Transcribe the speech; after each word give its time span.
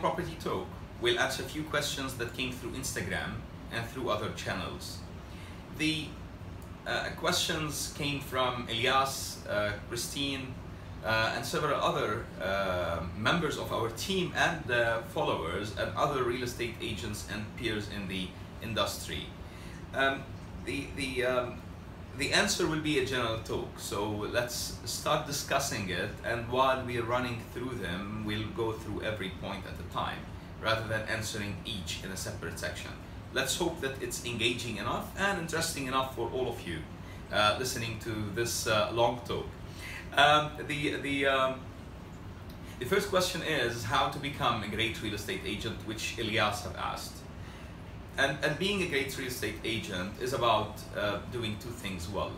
Property 0.00 0.34
Talk, 0.42 0.66
we'll 1.02 1.18
answer 1.18 1.42
a 1.42 1.46
few 1.46 1.62
questions 1.64 2.14
that 2.14 2.34
came 2.34 2.52
through 2.52 2.70
Instagram 2.70 3.34
and 3.70 3.86
through 3.86 4.08
other 4.08 4.30
channels. 4.34 4.98
The 5.76 6.06
uh, 6.86 7.10
questions 7.18 7.94
came 7.98 8.20
from 8.20 8.66
Elias, 8.70 9.44
uh, 9.46 9.72
Christine, 9.90 10.54
uh, 11.04 11.34
and 11.36 11.44
several 11.44 11.78
other 11.80 12.24
uh, 12.42 13.00
members 13.16 13.58
of 13.58 13.72
our 13.72 13.90
team 13.90 14.32
and 14.34 14.64
followers 15.08 15.76
and 15.78 15.94
other 15.96 16.24
real 16.24 16.42
estate 16.44 16.74
agents 16.80 17.26
and 17.32 17.44
peers 17.56 17.88
in 17.94 18.08
the 18.08 18.28
industry. 18.62 19.26
Um, 19.94 20.22
the, 20.64 20.86
the, 20.96 21.24
um, 21.24 21.62
the 22.18 22.32
answer 22.32 22.66
will 22.66 22.80
be 22.80 22.98
a 22.98 23.06
general 23.06 23.38
talk, 23.38 23.78
so 23.78 24.10
let's 24.10 24.76
start 24.84 25.26
discussing 25.26 25.88
it 25.88 26.10
and 26.24 26.48
while 26.50 26.84
we're 26.84 27.04
running 27.04 27.40
through 27.52 27.76
them, 27.76 28.24
we'll 28.26 28.48
go 28.48 28.72
through 28.72 29.02
every 29.02 29.30
point 29.40 29.64
at 29.66 29.74
a 29.78 29.92
time 29.92 30.18
rather 30.62 30.86
than 30.86 31.08
answering 31.08 31.56
each 31.64 32.02
in 32.04 32.10
a 32.10 32.16
separate 32.16 32.58
section. 32.58 32.90
Let's 33.32 33.56
hope 33.56 33.80
that 33.80 34.02
it's 34.02 34.24
engaging 34.24 34.76
enough 34.76 35.08
and 35.18 35.38
interesting 35.38 35.86
enough 35.86 36.14
for 36.14 36.28
all 36.30 36.48
of 36.48 36.66
you 36.66 36.78
uh, 37.32 37.56
listening 37.58 37.98
to 38.00 38.10
this 38.34 38.66
uh, 38.66 38.90
long 38.92 39.20
talk. 39.26 39.46
Um, 40.16 40.50
the, 40.66 40.96
the, 40.96 41.26
um, 41.26 41.60
the 42.80 42.86
first 42.86 43.08
question 43.08 43.42
is 43.42 43.84
how 43.84 44.08
to 44.08 44.18
become 44.18 44.62
a 44.64 44.68
great 44.68 45.00
real 45.02 45.14
estate 45.14 45.42
agent, 45.46 45.76
which 45.86 46.18
Elias 46.18 46.64
have 46.64 46.76
asked. 46.76 47.19
And, 48.20 48.36
and 48.44 48.58
being 48.58 48.82
a 48.82 48.86
great 48.86 49.16
real 49.16 49.28
estate 49.28 49.54
agent 49.64 50.12
is 50.20 50.34
about 50.34 50.74
uh, 50.94 51.20
doing 51.32 51.56
two 51.58 51.70
things 51.70 52.06
well. 52.06 52.32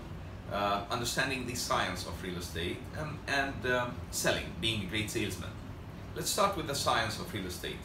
Uh, 0.53 0.83
understanding 0.93 1.45
the 1.45 1.57
science 1.57 2.07
of 2.07 2.23
real 2.23 2.37
estate 2.37 2.77
and, 2.97 3.19
and 3.27 3.74
um, 3.74 3.97
selling, 4.13 4.45
being 4.61 4.83
a 4.83 4.87
great 4.87 5.11
salesman. 5.11 5.51
Let's 6.15 6.30
start 6.30 6.57
with 6.57 6.69
the 6.69 6.74
science 6.77 7.19
of 7.19 7.35
real 7.35 7.47
estate. 7.47 7.83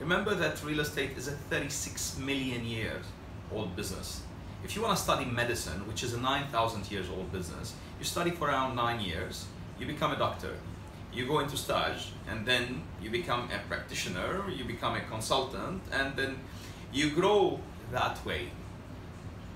Remember 0.00 0.34
that 0.34 0.64
real 0.64 0.80
estate 0.80 1.18
is 1.18 1.28
a 1.28 1.32
36 1.32 2.16
million 2.16 2.64
years 2.64 3.04
old 3.52 3.76
business. 3.76 4.22
If 4.64 4.74
you 4.74 4.80
want 4.80 4.96
to 4.96 5.02
study 5.02 5.26
medicine, 5.26 5.86
which 5.86 6.02
is 6.02 6.14
a 6.14 6.20
9,000 6.20 6.90
years 6.90 7.10
old 7.10 7.30
business, 7.30 7.74
you 7.98 8.06
study 8.06 8.30
for 8.30 8.48
around 8.48 8.74
nine 8.74 9.00
years, 9.00 9.44
you 9.78 9.84
become 9.86 10.12
a 10.12 10.16
doctor, 10.16 10.56
you 11.12 11.26
go 11.26 11.40
into 11.40 11.58
stage, 11.58 12.12
and 12.26 12.46
then 12.46 12.84
you 13.02 13.10
become 13.10 13.50
a 13.52 13.58
practitioner, 13.68 14.44
you 14.48 14.64
become 14.64 14.94
a 14.94 15.00
consultant, 15.02 15.82
and 15.92 16.16
then 16.16 16.38
you 16.94 17.10
grow 17.10 17.58
that 17.90 18.24
way. 18.24 18.50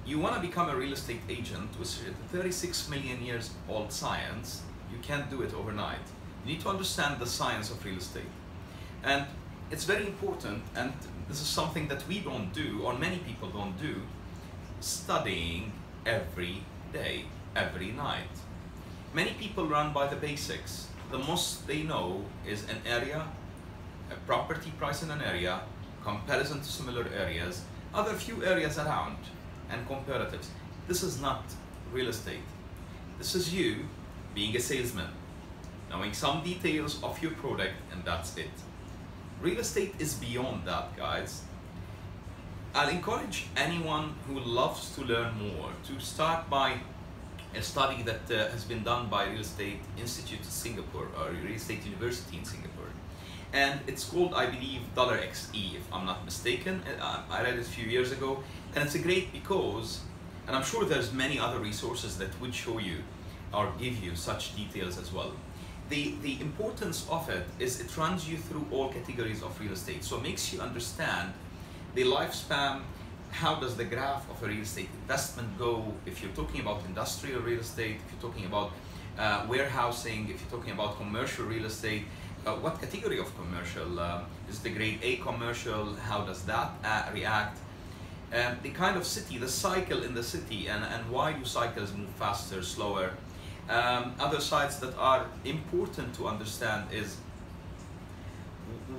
You 0.05 0.19
want 0.19 0.35
to 0.35 0.41
become 0.41 0.69
a 0.69 0.77
real 0.77 0.93
estate 0.93 1.21
agent, 1.29 1.71
which 1.79 1.89
is 1.89 2.15
36 2.33 2.89
million 2.89 3.23
years 3.23 3.51
old 3.69 3.93
science, 3.93 4.63
you 4.91 4.99
can't 5.03 5.31
do 5.31 5.43
it 5.43 5.55
overnight. 5.55 6.07
You 6.45 6.53
need 6.53 6.61
to 6.63 6.69
understand 6.69 7.21
the 7.21 7.27
science 7.27 7.71
of 7.71 7.85
real 7.85 7.99
estate. 7.99 8.33
And 9.05 9.25
it's 9.71 9.85
very 9.85 10.07
important, 10.07 10.65
and 10.75 10.93
this 11.29 11.41
is 11.41 11.47
something 11.47 11.87
that 11.89 12.07
we 12.09 12.19
don't 12.21 12.53
do, 12.53 12.81
or 12.83 12.99
many 12.99 13.19
people 13.19 13.49
don't 13.51 13.81
do, 13.81 14.03
studying 14.81 15.73
every 16.07 16.65
day, 16.93 17.27
every 17.55 17.93
night. 17.93 18.35
Many 19.15 19.35
people 19.35 19.67
run 19.67 19.93
by 19.93 20.09
the 20.09 20.17
basics. 20.17 20.89
The 21.13 21.19
most 21.19 21.69
they 21.69 21.85
know 21.85 22.25
is 22.47 22.65
an 22.65 22.81
area, 22.85 23.29
a 24.11 24.15
property 24.27 24.73
price 24.79 25.03
in 25.05 25.11
an 25.11 25.23
area, 25.23 25.61
comparison 26.05 26.61
to 26.61 26.65
similar 26.67 27.07
areas, 27.17 27.63
other 27.95 28.15
few 28.15 28.45
areas 28.45 28.79
around, 28.79 29.19
and 29.71 29.87
comparatives. 29.89 30.49
This 30.87 31.03
is 31.03 31.21
not 31.21 31.45
real 31.93 32.09
estate. 32.09 32.49
This 33.19 33.35
is 33.35 33.53
you 33.53 33.87
being 34.35 34.57
a 34.57 34.61
salesman, 34.61 35.11
knowing 35.91 36.13
some 36.13 36.43
details 36.43 37.03
of 37.03 37.21
your 37.23 37.33
product, 37.33 37.75
and 37.93 38.05
that's 38.05 38.37
it. 38.37 38.51
Real 39.41 39.59
estate 39.59 39.95
is 39.99 40.15
beyond 40.15 40.67
that, 40.67 40.97
guys. 40.97 41.43
I'll 42.75 42.89
encourage 42.89 43.47
anyone 43.57 44.15
who 44.27 44.39
loves 44.39 44.95
to 44.95 45.03
learn 45.03 45.35
more 45.39 45.71
to 45.87 46.01
start 46.01 46.49
by 46.51 46.79
a 47.55 47.63
study 47.63 48.03
that 48.03 48.31
uh, 48.31 48.51
has 48.51 48.65
been 48.65 48.85
done 48.85 49.09
by 49.09 49.25
Real 49.25 49.41
Estate 49.41 49.81
Institute 49.99 50.41
of 50.41 50.47
Singapore 50.47 51.09
or 51.19 51.31
Real 51.31 51.55
Estate 51.55 51.85
University 51.85 52.37
in 52.37 52.45
Singapore. 52.45 52.78
And 53.53 53.81
it's 53.87 54.05
called, 54.05 54.35
I 54.35 54.47
believe, 54.47 54.83
Dollar 54.95 55.19
XE, 55.19 55.77
if 55.77 55.93
I'm 55.93 56.05
not 56.05 56.25
mistaken. 56.25 56.83
Uh, 57.01 57.23
I 57.31 57.43
read 57.43 57.55
it 57.55 57.61
a 57.61 57.65
few 57.65 57.87
years 57.87 58.13
ago. 58.13 58.43
And 58.75 58.85
it's 58.85 58.95
a 58.95 58.99
great 58.99 59.33
because, 59.33 60.01
and 60.47 60.55
I'm 60.55 60.65
sure 60.65 60.85
there's 60.85 61.13
many 61.13 61.39
other 61.39 61.59
resources 61.59 62.19
that 62.19 62.39
would 62.41 62.55
show 62.55 62.79
you 62.79 62.99
or 63.53 63.73
give 63.79 64.03
you 64.05 64.15
such 64.15 64.55
details 64.55 64.99
as 64.99 65.13
well. 65.13 65.33
The, 65.89 66.15
the 66.21 66.39
importance 66.43 67.07
of 67.11 67.31
it 67.31 67.47
is 67.59 67.81
it 67.81 67.97
runs 67.97 68.29
you 68.29 68.37
through 68.37 68.67
all 68.71 68.91
categories 68.91 69.43
of 69.43 69.59
real 69.59 69.73
estate. 69.73 70.05
So 70.05 70.19
it 70.19 70.23
makes 70.23 70.53
you 70.53 70.61
understand 70.61 71.33
the 71.95 72.03
lifespan, 72.05 72.83
how 73.31 73.55
does 73.55 73.77
the 73.77 73.85
graph 73.85 74.29
of 74.31 74.43
a 74.43 74.47
real 74.47 74.63
estate 74.63 74.89
investment 75.03 75.59
go? 75.59 75.93
If 76.05 76.23
you're 76.23 76.33
talking 76.33 76.61
about 76.61 76.83
industrial 76.87 77.41
real 77.41 77.61
estate, 77.61 77.97
if 78.05 78.13
you're 78.13 78.31
talking 78.31 78.47
about 78.47 78.73
uh, 79.19 79.47
warehousing, 79.49 80.29
if 80.29 80.41
you're 80.41 80.51
talking 80.51 80.73
about 80.73 80.97
commercial 80.99 81.47
real 81.47 81.65
estate, 81.65 82.05
uh, 82.49 82.57
what 82.57 82.81
category 82.81 83.19
of 83.19 83.29
commercial? 83.37 84.01
Uh, 84.01 84.23
is 84.49 84.61
the 84.61 84.71
grade 84.71 84.99
A 85.03 85.17
commercial? 85.17 85.95
How 85.97 86.23
does 86.23 86.43
that 86.45 86.71
uh, 86.85 87.05
react? 87.13 87.59
Um, 88.33 88.59
the 88.63 88.71
kind 88.71 88.97
of 88.97 89.05
city, 89.07 89.39
the 89.39 89.49
cycle 89.49 90.03
in 90.03 90.15
the 90.15 90.23
city, 90.23 90.69
and, 90.69 90.85
and 90.85 91.11
why 91.11 91.33
do 91.33 91.45
cycles 91.45 91.93
move 91.93 92.11
faster, 92.11 92.63
slower? 92.63 93.11
Um, 93.69 94.15
other 94.19 94.41
sides 94.41 94.79
that 94.81 94.97
are 94.97 95.27
important 95.45 96.15
to 96.15 96.27
understand 96.27 96.93
is 96.93 97.17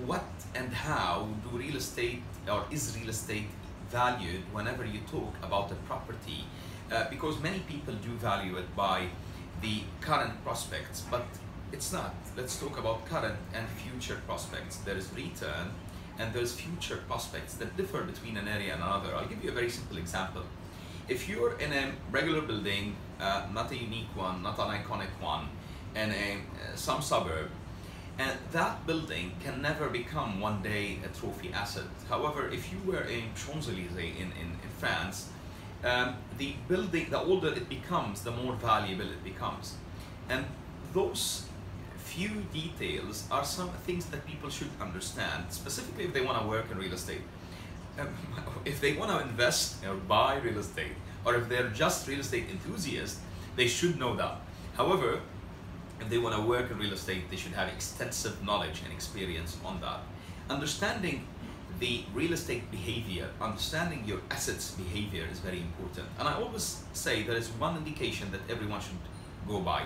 what 0.05 0.23
and 0.55 0.71
how 0.73 1.27
do 1.43 1.57
real 1.57 1.75
estate 1.75 2.21
or 2.51 2.63
is 2.71 2.95
real 2.99 3.09
estate 3.09 3.49
valued 3.89 4.43
whenever 4.51 4.85
you 4.85 4.99
talk 5.11 5.33
about 5.43 5.71
a 5.71 5.75
property 5.87 6.45
uh, 6.91 7.05
because 7.09 7.39
many 7.39 7.59
people 7.59 7.93
do 7.95 8.11
value 8.11 8.57
it 8.57 8.75
by 8.75 9.07
the 9.61 9.81
current 10.01 10.43
prospects 10.43 11.03
but 11.11 11.25
it's 11.71 11.91
not 11.93 12.13
let's 12.37 12.59
talk 12.59 12.77
about 12.77 13.05
current 13.05 13.37
and 13.53 13.67
future 13.69 14.19
prospects 14.25 14.77
there 14.77 14.97
is 14.97 15.11
return 15.13 15.71
and 16.17 16.33
there's 16.33 16.53
future 16.53 16.97
prospects 17.07 17.53
that 17.55 17.75
differ 17.77 18.03
between 18.03 18.37
an 18.37 18.47
area 18.47 18.73
and 18.73 18.83
another 18.83 19.15
i'll 19.15 19.27
give 19.27 19.43
you 19.43 19.49
a 19.49 19.53
very 19.53 19.69
simple 19.69 19.97
example 19.97 20.43
if 21.07 21.27
you're 21.29 21.57
in 21.59 21.71
a 21.73 21.91
regular 22.11 22.41
building 22.41 22.95
uh, 23.19 23.45
not 23.53 23.71
a 23.71 23.75
unique 23.75 24.13
one 24.15 24.41
not 24.41 24.57
an 24.59 24.69
iconic 24.79 25.11
one 25.21 25.47
in 25.95 26.11
a 26.11 26.33
uh, 26.35 26.75
some 26.75 27.01
suburb 27.01 27.49
and 28.19 28.37
that 28.51 28.85
building 28.85 29.31
can 29.41 29.61
never 29.61 29.87
become 29.89 30.41
one 30.41 30.61
day 30.61 30.99
a 31.05 31.07
trophy 31.17 31.51
asset. 31.53 31.85
However, 32.09 32.49
if 32.49 32.69
you 32.69 32.79
were 32.85 33.03
in 33.03 33.23
Champs-Élysées 33.33 34.17
in, 34.17 34.27
in, 34.41 34.49
in 34.61 34.69
France, 34.77 35.29
um, 35.85 36.15
the 36.37 36.53
building, 36.67 37.09
the 37.09 37.17
older 37.17 37.47
it 37.47 37.69
becomes, 37.69 38.21
the 38.21 38.31
more 38.31 38.55
valuable 38.55 39.05
it 39.05 39.23
becomes. 39.23 39.75
And 40.27 40.43
those 40.93 41.45
few 42.09 42.29
details 42.53 43.27
are 43.29 43.45
some 43.45 43.69
things 43.85 44.05
that 44.07 44.25
people 44.25 44.49
should 44.49 44.71
understand, 44.81 45.45
specifically 45.49 46.05
if 46.05 46.13
they 46.13 46.21
want 46.21 46.41
to 46.41 46.47
work 46.47 46.65
in 46.71 46.77
real 46.77 46.93
estate. 46.93 47.21
Um, 47.99 48.07
if 48.65 48.81
they 48.81 48.93
want 48.93 49.11
to 49.11 49.19
invest 49.29 49.85
or 49.85 49.95
buy 49.95 50.37
real 50.37 50.59
estate, 50.59 50.95
or 51.25 51.35
if 51.35 51.47
they're 51.49 51.69
just 51.69 52.07
real 52.07 52.19
estate 52.19 52.45
enthusiasts, 52.49 53.19
they 53.55 53.67
should 53.67 53.99
know 53.99 54.15
that. 54.15 54.35
However, 54.75 55.21
if 55.99 56.09
they 56.09 56.17
want 56.17 56.35
to 56.35 56.41
work 56.41 56.71
in 56.71 56.77
real 56.77 56.93
estate, 56.93 57.29
they 57.29 57.35
should 57.35 57.53
have 57.53 57.67
extensive 57.67 58.43
knowledge 58.43 58.81
and 58.83 58.93
experience 58.93 59.57
on 59.65 59.81
that. 59.81 59.99
Understanding 60.49 61.27
the 61.79 62.03
real 62.13 62.33
estate 62.33 62.71
behavior, 62.71 63.27
understanding 63.39 64.03
your 64.05 64.19
assets 64.31 64.71
behavior 64.71 65.25
is 65.31 65.39
very 65.39 65.59
important. 65.59 66.07
And 66.17 66.27
I 66.27 66.33
always 66.33 66.83
say 66.93 67.23
there 67.23 67.37
is 67.37 67.49
one 67.49 67.77
indication 67.77 68.31
that 68.31 68.41
everyone 68.49 68.81
should 68.81 69.03
go 69.47 69.59
by. 69.59 69.83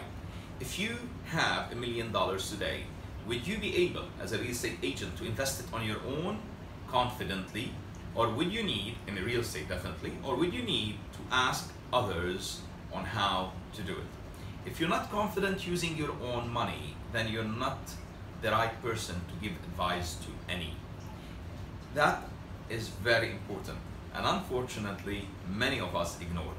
If 0.64 0.80
you 0.80 0.96
have 1.26 1.74
a 1.74 1.76
million 1.76 2.14
dollars 2.14 2.50
today, 2.50 2.86
would 3.28 3.46
you 3.46 3.58
be 3.58 3.76
able, 3.76 4.06
as 4.22 4.32
a 4.32 4.38
real 4.38 4.52
estate 4.52 4.78
agent, 4.82 5.18
to 5.18 5.26
invest 5.26 5.60
it 5.60 5.66
on 5.74 5.86
your 5.86 6.00
own 6.08 6.40
confidently? 6.88 7.74
Or 8.16 8.30
would 8.30 8.50
you 8.50 8.64
need, 8.64 8.96
in 9.06 9.16
real 9.16 9.42
estate 9.42 9.68
definitely, 9.68 10.14
or 10.24 10.38
would 10.38 10.54
you 10.54 10.64
need 10.64 11.00
to 11.16 11.20
ask 11.30 11.70
others 11.92 12.62
on 12.94 13.04
how 13.04 13.52
to 13.74 13.82
do 13.82 13.92
it? 13.92 14.12
If 14.66 14.80
you're 14.80 14.88
not 14.88 15.12
confident 15.12 15.68
using 15.68 15.98
your 15.98 16.16
own 16.32 16.50
money, 16.50 16.96
then 17.12 17.28
you're 17.28 17.54
not 17.66 17.82
the 18.42 18.52
right 18.52 18.82
person 18.82 19.16
to 19.16 19.36
give 19.46 19.58
advice 19.66 20.16
to 20.16 20.30
any. 20.48 20.76
That 21.94 22.24
is 22.70 22.88
very 22.88 23.32
important, 23.32 23.80
and 24.14 24.26
unfortunately, 24.26 25.28
many 25.50 25.82
of 25.82 25.94
us 25.94 26.22
ignore. 26.22 26.56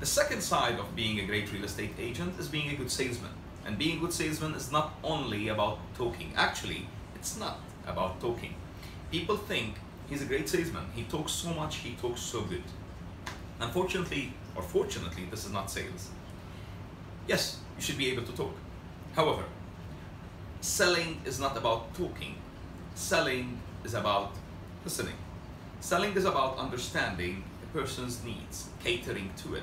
The 0.00 0.06
second 0.06 0.40
side 0.42 0.80
of 0.80 0.96
being 0.96 1.20
a 1.20 1.26
great 1.26 1.52
real 1.52 1.62
estate 1.62 1.94
agent 2.00 2.40
is 2.40 2.48
being 2.48 2.70
a 2.70 2.74
good 2.74 2.90
salesman. 2.90 3.30
And 3.64 3.78
being 3.78 3.98
a 3.98 4.00
good 4.00 4.12
salesman 4.12 4.54
is 4.54 4.70
not 4.70 4.94
only 5.02 5.48
about 5.48 5.78
talking. 5.96 6.32
Actually, 6.36 6.86
it's 7.14 7.38
not 7.38 7.60
about 7.86 8.20
talking. 8.20 8.54
People 9.10 9.36
think 9.36 9.76
he's 10.08 10.22
a 10.22 10.26
great 10.26 10.48
salesman. 10.48 10.84
He 10.94 11.04
talks 11.04 11.32
so 11.32 11.52
much, 11.54 11.76
he 11.76 11.94
talks 11.94 12.20
so 12.20 12.42
good. 12.42 12.62
Unfortunately, 13.60 14.32
or 14.54 14.62
fortunately, 14.62 15.24
this 15.30 15.46
is 15.46 15.52
not 15.52 15.70
sales. 15.70 16.10
Yes, 17.26 17.58
you 17.76 17.82
should 17.82 17.96
be 17.96 18.10
able 18.10 18.24
to 18.24 18.32
talk. 18.32 18.54
However, 19.14 19.44
selling 20.60 21.20
is 21.24 21.40
not 21.40 21.56
about 21.56 21.94
talking. 21.94 22.34
Selling 22.94 23.60
is 23.84 23.94
about 23.94 24.32
listening. 24.84 25.16
Selling 25.80 26.14
is 26.14 26.24
about 26.24 26.58
understanding 26.58 27.44
a 27.62 27.78
person's 27.78 28.22
needs, 28.24 28.68
catering 28.82 29.30
to 29.38 29.54
it. 29.54 29.62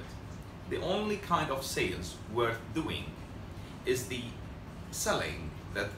The 0.69 0.81
only 0.81 1.17
kind 1.17 1.51
of 1.51 1.65
sales 1.65 2.15
worth 2.33 2.59
doing 2.73 3.05
is 3.85 4.07
the 4.07 4.21
selling 4.91 5.49
that 5.73 5.89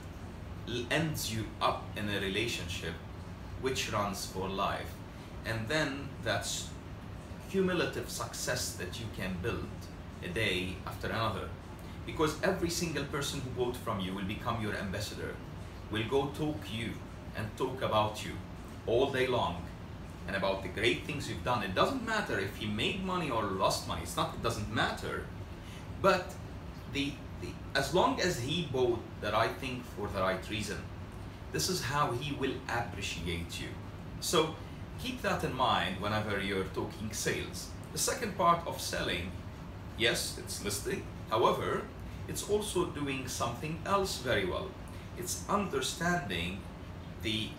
ends 0.89 1.33
you 1.33 1.45
up 1.61 1.83
in 1.97 2.09
a 2.09 2.19
relationship 2.19 2.93
which 3.61 3.91
runs 3.91 4.25
for 4.25 4.47
life. 4.47 4.93
And 5.45 5.67
then 5.67 6.09
that's 6.23 6.69
cumulative 7.49 8.09
success 8.09 8.73
that 8.73 8.99
you 8.99 9.05
can 9.15 9.37
build 9.41 9.67
a 10.23 10.27
day 10.29 10.75
after 10.85 11.07
another. 11.07 11.49
Because 12.05 12.35
every 12.43 12.69
single 12.69 13.05
person 13.05 13.41
who 13.41 13.49
bought 13.51 13.77
from 13.77 13.99
you 13.99 14.13
will 14.13 14.25
become 14.25 14.61
your 14.61 14.75
ambassador, 14.75 15.35
will 15.91 16.07
go 16.09 16.31
talk 16.37 16.57
you 16.71 16.91
and 17.37 17.45
talk 17.57 17.81
about 17.81 18.25
you 18.25 18.31
all 18.85 19.11
day 19.11 19.27
long 19.27 19.63
and 20.27 20.35
about 20.35 20.63
the 20.63 20.69
great 20.69 21.05
things 21.05 21.29
you've 21.29 21.43
done. 21.43 21.63
It 21.63 21.75
doesn't 21.75 22.05
matter 22.05 22.39
if 22.39 22.55
he 22.57 22.67
made 22.67 23.05
money 23.05 23.29
or 23.29 23.43
lost 23.43 23.87
money. 23.87 24.01
It's 24.03 24.15
not. 24.15 24.33
It 24.35 24.43
doesn't 24.43 24.73
matter. 24.73 25.25
But 26.01 26.33
the, 26.93 27.13
the 27.13 27.13
as 27.75 27.93
long 27.93 28.19
as 28.21 28.39
he 28.39 28.69
bought 28.71 28.99
the 29.21 29.31
right 29.31 29.55
thing 29.57 29.83
for 29.95 30.07
the 30.07 30.21
right 30.21 30.49
reason, 30.49 30.77
this 31.51 31.69
is 31.69 31.81
how 31.81 32.11
he 32.11 32.35
will 32.35 32.53
appreciate 32.67 33.61
you. 33.61 33.69
So 34.19 34.55
keep 34.99 35.21
that 35.21 35.43
in 35.43 35.53
mind 35.55 36.01
whenever 36.01 36.39
you're 36.39 36.71
talking 36.75 37.11
sales. 37.11 37.69
The 37.91 37.99
second 37.99 38.37
part 38.37 38.65
of 38.67 38.81
selling, 38.81 39.31
yes, 39.97 40.37
it's 40.39 40.63
listing. 40.63 41.03
However, 41.29 41.83
it's 42.27 42.49
also 42.49 42.85
doing 42.87 43.27
something 43.27 43.79
else 43.85 44.17
very 44.17 44.45
well. 44.45 44.69
It's 45.17 45.43
understanding 45.49 46.59
the 47.21 47.49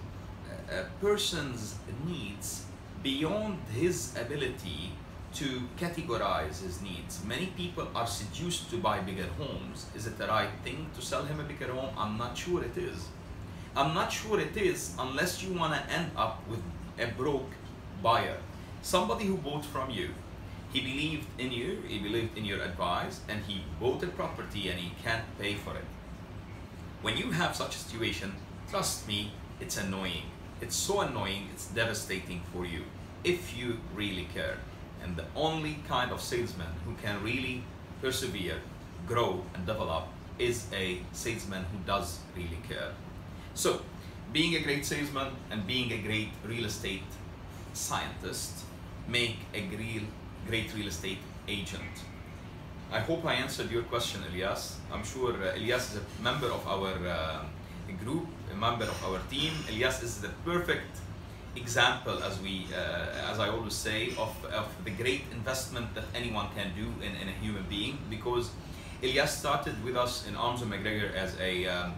a 0.71 0.85
person's 1.01 1.77
needs 2.07 2.65
beyond 3.03 3.59
his 3.73 4.17
ability 4.19 4.93
to 5.35 5.63
categorize 5.79 6.63
his 6.63 6.81
needs. 6.83 7.25
Many 7.25 7.47
people 7.57 7.89
are 7.95 8.07
seduced 8.07 8.71
to 8.71 8.77
buy 8.77 9.01
bigger 9.01 9.27
homes. 9.39 9.87
Is 9.95 10.07
it 10.07 10.19
the 10.19 10.27
right 10.27 10.51
thing 10.63 10.87
to 10.95 11.03
sell 11.03 11.25
him 11.25 11.41
a 11.41 11.45
bigger 11.45 11.73
home? 11.73 11.95
I'm 11.97 12.17
not 12.17 12.37
sure 12.37 12.63
it 12.63 12.77
is. 12.77 13.09
I'm 13.77 13.95
not 13.95 14.13
sure 14.13 14.41
it 14.41 14.57
is 14.57 14.95
unless 14.99 15.43
you 15.43 15.53
want 15.55 15.75
to 15.75 15.93
end 15.93 16.11
up 16.17 16.47
with 16.49 16.63
a 16.99 17.07
broke 17.07 17.51
buyer. 18.03 18.39
Somebody 18.83 19.27
who 19.27 19.37
bought 19.37 19.65
from 19.65 19.91
you. 19.91 20.11
He 20.73 20.81
believed 20.81 21.29
in 21.39 21.53
you, 21.53 21.83
he 21.87 21.99
believed 21.99 22.37
in 22.37 22.45
your 22.45 22.61
advice, 22.61 23.21
and 23.29 23.45
he 23.45 23.63
bought 23.81 24.03
a 24.03 24.09
property 24.09 24.69
and 24.69 24.79
he 24.79 24.93
can't 25.03 25.25
pay 25.39 25.55
for 25.55 25.77
it. 25.77 25.85
When 27.03 27.17
you 27.17 27.31
have 27.31 27.55
such 27.55 27.77
a 27.77 27.79
situation, 27.79 28.35
trust 28.69 29.07
me, 29.07 29.33
it's 29.61 29.77
annoying 29.77 30.25
it's 30.61 30.77
so 30.77 31.01
annoying, 31.01 31.49
it's 31.53 31.67
devastating 31.67 32.41
for 32.53 32.65
you 32.65 32.85
if 33.23 33.57
you 33.57 33.79
really 33.95 34.27
care. 34.33 34.59
And 35.05 35.17
the 35.17 35.25
only 35.37 35.79
kind 35.87 36.11
of 36.11 36.21
salesman 36.21 36.73
who 36.85 36.95
can 37.03 37.23
really 37.23 37.63
persevere, 38.01 38.59
grow, 39.07 39.45
and 39.55 39.67
develop 39.67 40.09
is 40.39 40.67
a 40.73 40.99
salesman 41.13 41.65
who 41.65 41.79
does 41.87 42.19
really 42.35 42.59
care. 42.69 42.93
So, 43.55 43.83
being 44.33 44.57
a 44.57 44.61
great 44.61 44.85
salesman 44.85 45.29
and 45.51 45.67
being 45.67 45.93
a 45.93 45.99
great 45.99 46.31
real 46.45 46.65
estate 46.65 47.03
scientist 47.73 48.65
make 49.07 49.37
a 49.53 49.63
real, 49.77 50.03
great 50.49 50.75
real 50.75 50.89
estate 50.89 51.19
agent. 51.47 51.95
I 52.93 53.01
hope 53.01 53.25
I 53.25 53.35
answered 53.35 53.71
your 53.71 53.83
question, 53.83 54.23
Elias. 54.31 54.79
I'm 54.93 55.05
sure 55.05 55.33
uh, 55.33 55.57
Elias 55.57 55.93
is 55.93 56.01
a 56.01 56.23
member 56.23 56.47
of 56.47 56.67
our 56.67 56.93
uh, 57.07 57.45
group, 58.05 58.27
a 58.53 58.57
member 58.57 58.85
of 58.85 59.05
our 59.05 59.21
team. 59.31 59.53
Elias 59.69 60.03
is 60.03 60.21
the 60.21 60.31
perfect 60.45 60.99
example, 61.57 62.23
as 62.23 62.41
we, 62.41 62.67
uh, 62.75 63.14
I 63.45 63.49
always 63.49 63.75
say, 63.75 64.11
of, 64.25 64.33
of 64.61 64.69
the 64.85 64.91
great 64.91 65.25
investment 65.31 65.95
that 65.95 66.05
anyone 66.15 66.49
can 66.57 66.73
do 66.75 66.87
in, 67.05 67.13
in 67.23 67.29
a 67.29 67.37
human 67.45 67.65
being. 67.69 67.99
Because 68.09 68.51
Elias 69.03 69.37
started 69.37 69.77
with 69.85 69.97
us 69.97 70.27
in 70.27 70.35
Arms 70.35 70.63
and 70.63 70.73
McGregor 70.73 71.15
as 71.15 71.37
a 71.41 71.67
um, 71.67 71.95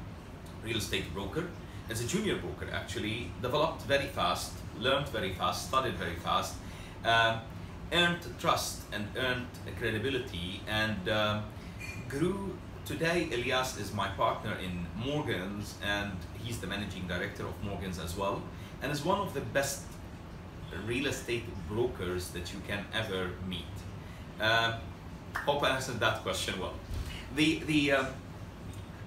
real 0.65 0.79
estate 0.79 1.13
broker, 1.15 1.45
as 1.89 2.01
a 2.05 2.07
junior 2.07 2.37
broker 2.37 2.69
actually, 2.73 3.31
developed 3.41 3.83
very 3.83 4.09
fast, 4.19 4.53
learned 4.79 5.09
very 5.11 5.33
fast, 5.33 5.69
studied 5.69 5.95
very 5.95 6.17
fast, 6.17 6.55
uh, 7.05 7.39
earned 7.93 8.25
trust 8.41 8.83
and 8.93 9.07
earned 9.17 9.47
credibility, 9.79 10.61
and 10.67 11.09
uh, 11.09 11.41
grew 12.09 12.57
Today, 12.87 13.29
Elias 13.35 13.81
is 13.81 13.93
my 13.93 14.07
partner 14.11 14.57
in 14.65 14.87
Morgans, 14.95 15.75
and 15.85 16.13
he's 16.41 16.61
the 16.61 16.69
managing 16.69 17.09
director 17.09 17.45
of 17.45 17.55
Morgans 17.65 17.99
as 17.99 18.17
well, 18.17 18.41
and 18.81 18.93
is 18.93 19.05
one 19.05 19.19
of 19.19 19.35
the 19.35 19.41
best 19.41 19.83
real 20.87 21.07
estate 21.07 21.45
brokers 21.69 22.31
that 22.31 22.53
you 22.53 22.61
can 22.67 22.85
ever 22.93 23.31
meet. 23.49 23.65
Uh, 24.41 24.79
hope 25.45 25.63
I 25.63 25.71
answered 25.71 26.01
that 26.01 26.23
question 26.23 26.59
well. 26.61 26.75
The, 27.35 27.61
the 27.67 27.93
uh, 27.93 28.05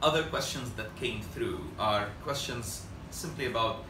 other 0.02 0.24
questions 0.24 0.70
that 0.72 0.96
came 0.96 1.22
through 1.22 1.62
are 1.78 2.10
questions 2.24 2.86
simply 3.12 3.46
about 3.46 3.84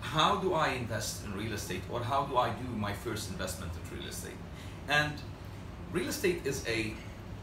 how 0.00 0.36
do 0.36 0.54
I 0.54 0.68
invest 0.70 1.24
in 1.24 1.34
real 1.34 1.52
estate 1.52 1.82
or 1.90 2.02
how 2.02 2.24
do 2.24 2.36
I 2.36 2.50
do 2.50 2.68
my 2.76 2.92
first 2.92 3.30
investment 3.30 3.72
in 3.74 3.98
real 3.98 4.08
estate? 4.08 4.36
And 4.88 5.12
real 5.92 6.08
estate 6.08 6.42
is 6.44 6.66
a 6.66 6.94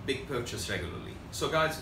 big 0.05 0.27
purchase 0.27 0.69
regularly. 0.69 1.13
So 1.31 1.49
guys, 1.49 1.81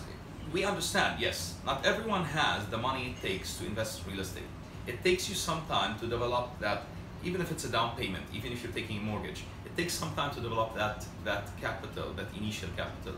we 0.52 0.64
understand, 0.64 1.20
yes, 1.20 1.54
not 1.64 1.84
everyone 1.86 2.24
has 2.24 2.66
the 2.66 2.78
money 2.78 3.14
it 3.16 3.22
takes 3.26 3.56
to 3.58 3.66
invest 3.66 4.04
in 4.04 4.12
real 4.12 4.20
estate. 4.20 4.44
It 4.86 5.02
takes 5.02 5.28
you 5.28 5.34
some 5.34 5.64
time 5.66 5.98
to 5.98 6.06
develop 6.06 6.58
that, 6.60 6.84
even 7.26 7.40
if 7.40 7.50
it's 7.50 7.64
a 7.64 7.68
down 7.68 7.96
payment, 7.96 8.24
even 8.32 8.52
if 8.52 8.62
you're 8.62 8.72
taking 8.72 8.98
a 8.98 9.00
mortgage, 9.00 9.44
it 9.64 9.76
takes 9.76 9.92
some 9.92 10.14
time 10.14 10.34
to 10.34 10.40
develop 10.40 10.74
that, 10.74 11.04
that 11.24 11.44
capital, 11.60 12.12
that 12.14 12.26
initial 12.40 12.68
capital. 12.76 13.14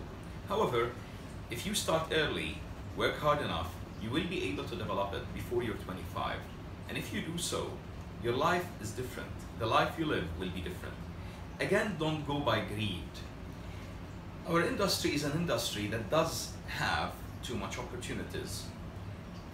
However, 0.48 0.90
if 1.50 1.66
you 1.66 1.74
start 1.74 2.10
early, 2.12 2.58
work 2.96 3.18
hard 3.18 3.40
enough, 3.42 3.70
you 4.02 4.10
will 4.10 4.26
be 4.26 4.44
able 4.50 4.64
to 4.64 4.76
develop 4.76 5.14
it 5.14 5.22
before 5.34 5.62
you're 5.62 5.74
25. 5.74 6.36
And 6.88 6.96
if 6.96 7.12
you 7.12 7.20
do 7.20 7.36
so, 7.38 7.70
your 8.22 8.34
life 8.34 8.66
is 8.80 8.90
different. 8.92 9.30
The 9.58 9.66
life 9.66 9.94
you 9.98 10.06
live 10.06 10.26
will 10.38 10.50
be 10.50 10.60
different. 10.60 10.94
Again, 11.60 11.96
don't 11.98 12.26
go 12.26 12.38
by 12.40 12.60
greed 12.60 13.12
our 14.48 14.62
industry 14.62 15.14
is 15.14 15.24
an 15.24 15.32
industry 15.32 15.88
that 15.88 16.10
does 16.10 16.52
have 16.68 17.12
too 17.42 17.54
much 17.54 17.78
opportunities. 17.78 18.64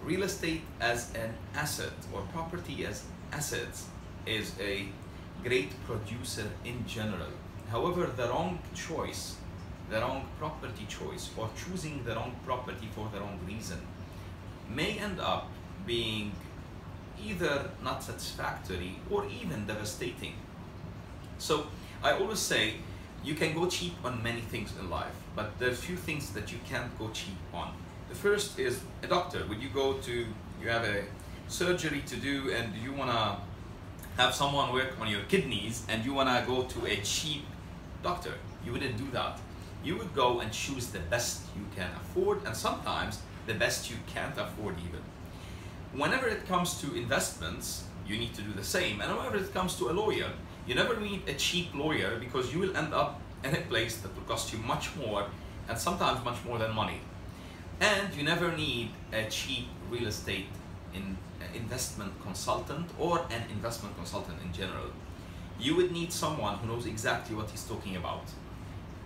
Real 0.03 0.23
estate 0.23 0.61
as 0.79 1.13
an 1.15 1.33
asset 1.53 1.93
or 2.13 2.21
property 2.31 2.85
as 2.85 3.03
assets 3.33 3.87
is 4.25 4.53
a 4.59 4.87
great 5.43 5.71
producer 5.85 6.49
in 6.63 6.85
general. 6.87 7.31
However, 7.69 8.07
the 8.15 8.27
wrong 8.27 8.59
choice, 8.73 9.35
the 9.89 9.99
wrong 9.99 10.27
property 10.39 10.85
choice, 10.87 11.29
or 11.37 11.49
choosing 11.55 12.03
the 12.03 12.15
wrong 12.15 12.35
property 12.45 12.87
for 12.95 13.09
the 13.13 13.19
wrong 13.19 13.39
reason 13.47 13.79
may 14.69 14.97
end 14.97 15.19
up 15.19 15.49
being 15.85 16.31
either 17.23 17.69
not 17.83 18.03
satisfactory 18.03 18.97
or 19.09 19.25
even 19.27 19.65
devastating. 19.65 20.33
So 21.37 21.67
I 22.03 22.13
always 22.13 22.39
say 22.39 22.75
you 23.23 23.35
can 23.35 23.53
go 23.53 23.67
cheap 23.67 23.93
on 24.03 24.21
many 24.23 24.41
things 24.41 24.71
in 24.79 24.89
life, 24.89 25.15
but 25.35 25.57
there 25.59 25.69
are 25.69 25.75
few 25.75 25.95
things 25.95 26.31
that 26.31 26.51
you 26.51 26.59
can't 26.67 26.97
go 26.99 27.09
cheap 27.09 27.37
on. 27.53 27.73
The 28.09 28.15
first 28.15 28.59
is 28.59 28.81
a 29.01 29.07
doctor. 29.07 29.39
When 29.39 29.61
you 29.61 29.69
go 29.69 29.93
to, 29.93 30.25
you 30.61 30.69
have 30.69 30.83
a 30.83 31.03
surgery 31.47 32.03
to 32.07 32.15
do 32.15 32.51
and 32.51 32.75
you 32.75 32.93
want 32.93 33.11
to 33.11 33.37
have 34.17 34.33
someone 34.33 34.71
work 34.71 34.99
on 35.01 35.07
your 35.09 35.21
kidneys 35.23 35.85
and 35.89 36.05
you 36.05 36.13
want 36.13 36.29
to 36.29 36.45
go 36.49 36.63
to 36.63 36.85
a 36.85 36.95
cheap 37.03 37.43
doctor, 38.01 38.33
you 38.65 38.71
wouldn't 38.71 38.97
do 38.97 39.09
that. 39.11 39.39
You 39.83 39.97
would 39.97 40.15
go 40.15 40.39
and 40.39 40.51
choose 40.51 40.87
the 40.87 40.99
best 40.99 41.41
you 41.55 41.65
can 41.75 41.89
afford 42.01 42.43
and 42.45 42.55
sometimes 42.55 43.21
the 43.45 43.53
best 43.53 43.89
you 43.89 43.97
can't 44.07 44.37
afford 44.37 44.75
even. 44.79 45.01
Whenever 45.93 46.27
it 46.27 46.47
comes 46.47 46.81
to 46.81 46.95
investments, 46.95 47.83
you 48.07 48.17
need 48.17 48.33
to 48.35 48.41
do 48.41 48.53
the 48.53 48.63
same. 48.63 49.01
And 49.01 49.15
whenever 49.15 49.37
it 49.37 49.53
comes 49.53 49.75
to 49.77 49.89
a 49.89 49.93
lawyer, 49.93 50.31
you 50.65 50.75
never 50.75 50.99
need 50.99 51.27
a 51.27 51.33
cheap 51.33 51.73
lawyer 51.75 52.17
because 52.19 52.53
you 52.53 52.59
will 52.59 52.75
end 52.75 52.93
up 52.93 53.21
in 53.43 53.53
a 53.53 53.61
place 53.61 53.97
that 53.97 54.15
will 54.15 54.23
cost 54.23 54.51
you 54.53 54.59
much 54.59 54.95
more 54.95 55.27
and 55.67 55.77
sometimes 55.77 56.23
much 56.23 56.43
more 56.45 56.57
than 56.57 56.73
money. 56.73 56.99
And 57.79 58.13
you 58.15 58.23
never 58.23 58.55
need 58.55 58.89
a 59.11 59.25
cheap 59.29 59.67
real 59.89 60.07
estate 60.07 60.47
in, 60.95 61.17
uh, 61.41 61.45
investment 61.55 62.13
consultant 62.21 62.89
or 62.97 63.25
an 63.29 63.43
investment 63.49 63.95
consultant 63.97 64.37
in 64.43 64.51
general. 64.53 64.89
You 65.59 65.75
would 65.75 65.91
need 65.91 66.11
someone 66.11 66.57
who 66.57 66.67
knows 66.67 66.85
exactly 66.85 67.35
what 67.35 67.49
he's 67.49 67.63
talking 67.63 67.95
about. 67.95 68.25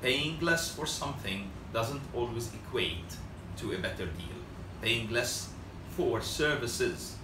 Paying 0.01 0.39
less 0.39 0.69
for 0.69 0.86
something 0.86 1.51
doesn't 1.74 2.01
always 2.13 2.51
equate 2.53 3.15
to 3.58 3.74
a 3.74 3.77
better 3.77 4.05
deal. 4.05 4.39
Paying 4.81 5.12
less 5.12 5.50
for 5.96 6.22
services 6.22 7.17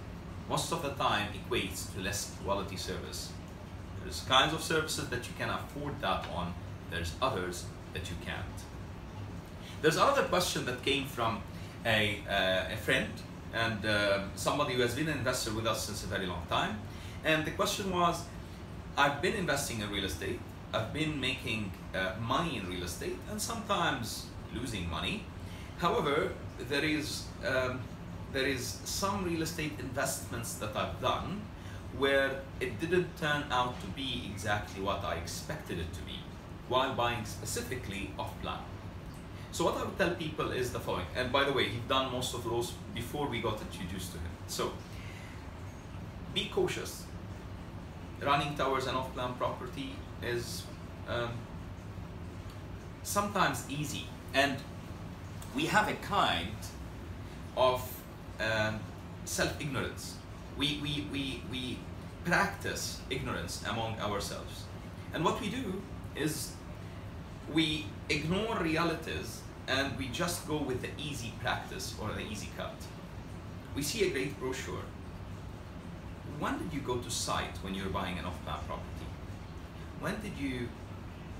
most 0.48 0.72
of 0.72 0.82
the 0.82 0.90
time 0.90 1.28
equates 1.32 1.92
to 1.94 2.00
less 2.00 2.36
quality 2.44 2.76
service. 2.76 3.32
There's 4.02 4.20
kinds 4.20 4.52
of 4.52 4.62
services 4.62 5.08
that 5.08 5.26
you 5.26 5.34
can 5.36 5.50
afford 5.50 6.00
that 6.00 6.26
on, 6.34 6.54
there's 6.90 7.12
others 7.20 7.64
that 7.92 8.08
you 8.08 8.16
can't. 8.24 8.58
There's 9.82 9.96
another 9.96 10.22
question 10.22 10.64
that 10.66 10.82
came 10.84 11.06
from 11.06 11.42
a, 11.84 12.20
uh, 12.28 12.72
a 12.72 12.76
friend 12.76 13.10
and 13.56 13.86
uh, 13.86 14.20
somebody 14.34 14.74
who 14.74 14.82
has 14.82 14.94
been 14.94 15.08
an 15.08 15.18
investor 15.18 15.52
with 15.54 15.66
us 15.66 15.86
since 15.86 16.04
a 16.04 16.06
very 16.06 16.26
long 16.26 16.44
time. 16.50 16.78
And 17.24 17.44
the 17.44 17.52
question 17.52 17.90
was, 17.90 18.22
I've 18.96 19.22
been 19.22 19.34
investing 19.34 19.80
in 19.80 19.90
real 19.90 20.04
estate. 20.04 20.40
I've 20.74 20.92
been 20.92 21.18
making 21.18 21.72
uh, 21.94 22.12
money 22.20 22.58
in 22.58 22.68
real 22.68 22.84
estate 22.84 23.16
and 23.30 23.40
sometimes 23.40 24.26
losing 24.54 24.88
money. 24.90 25.24
However, 25.78 26.32
there 26.68 26.84
is 26.84 27.24
um, 27.46 27.80
there 28.32 28.46
is 28.46 28.80
some 28.84 29.24
real 29.24 29.42
estate 29.42 29.72
investments 29.78 30.54
that 30.54 30.76
I've 30.76 31.00
done 31.00 31.40
where 31.96 32.40
it 32.60 32.78
didn't 32.80 33.16
turn 33.16 33.44
out 33.50 33.80
to 33.80 33.86
be 33.88 34.30
exactly 34.30 34.82
what 34.82 35.02
I 35.04 35.14
expected 35.14 35.78
it 35.78 35.92
to 35.94 36.02
be 36.02 36.18
while 36.68 36.94
buying 36.94 37.24
specifically 37.24 38.10
off 38.18 38.32
plan. 38.42 38.58
So 39.56 39.64
what 39.64 39.78
I 39.78 39.84
would 39.84 39.96
tell 39.96 40.10
people 40.10 40.50
is 40.50 40.70
the 40.70 40.78
following, 40.78 41.06
and 41.16 41.32
by 41.32 41.44
the 41.44 41.52
way, 41.54 41.64
he'd 41.70 41.88
done 41.88 42.12
most 42.12 42.34
of 42.34 42.44
those 42.44 42.74
before 42.94 43.26
we 43.26 43.40
got 43.40 43.58
introduced 43.58 44.12
to 44.12 44.18
him. 44.18 44.30
So 44.48 44.70
be 46.34 46.50
cautious. 46.54 47.06
Running 48.22 48.54
towers 48.54 48.86
and 48.86 48.98
off-plan 48.98 49.32
property 49.38 49.92
is 50.22 50.64
um, 51.08 51.30
sometimes 53.02 53.64
easy, 53.70 54.04
and 54.34 54.58
we 55.54 55.64
have 55.64 55.88
a 55.88 55.94
kind 56.04 56.58
of 57.56 57.80
um, 58.38 58.78
self-ignorance. 59.24 60.16
We, 60.58 60.80
we, 60.82 61.06
we, 61.10 61.42
we 61.50 61.78
practice 62.26 63.00
ignorance 63.08 63.64
among 63.66 63.98
ourselves. 64.00 64.64
And 65.14 65.24
what 65.24 65.40
we 65.40 65.48
do 65.48 65.80
is 66.14 66.52
we 67.50 67.86
ignore 68.10 68.58
realities 68.58 69.40
and 69.68 69.98
we 69.98 70.08
just 70.08 70.46
go 70.46 70.58
with 70.58 70.82
the 70.82 70.90
easy 70.98 71.32
practice 71.40 71.94
or 72.00 72.12
the 72.12 72.22
easy 72.22 72.48
cut. 72.56 72.74
We 73.74 73.82
see 73.82 74.06
a 74.06 74.10
great 74.10 74.38
brochure. 74.38 74.84
When 76.38 76.58
did 76.58 76.72
you 76.72 76.80
go 76.80 76.96
to 76.98 77.10
site 77.10 77.56
when 77.62 77.74
you're 77.74 77.88
buying 77.88 78.18
an 78.18 78.24
off-plan 78.24 78.58
property? 78.66 79.06
When 80.00 80.20
did 80.20 80.38
you 80.38 80.68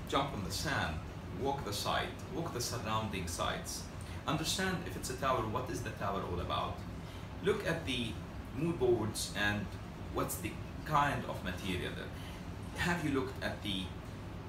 jump 0.09 0.33
on 0.33 0.43
the 0.43 0.51
sand, 0.51 0.95
walk 1.41 1.63
the 1.65 1.73
site, 1.73 2.07
walk 2.35 2.53
the 2.53 2.61
surrounding 2.61 3.27
sites, 3.27 3.83
understand 4.27 4.77
if 4.85 4.95
it's 4.95 5.09
a 5.09 5.15
tower, 5.15 5.41
what 5.41 5.69
is 5.69 5.81
the 5.81 5.91
tower 5.91 6.21
all 6.31 6.39
about? 6.39 6.77
Look 7.43 7.65
at 7.67 7.85
the 7.85 8.07
mood 8.57 8.79
boards 8.79 9.31
and 9.37 9.65
what's 10.13 10.35
the 10.37 10.51
kind 10.85 11.23
of 11.29 11.43
material 11.43 11.91
there. 11.95 12.83
Have 12.83 13.05
you 13.05 13.11
looked 13.11 13.43
at 13.43 13.61
the 13.63 13.83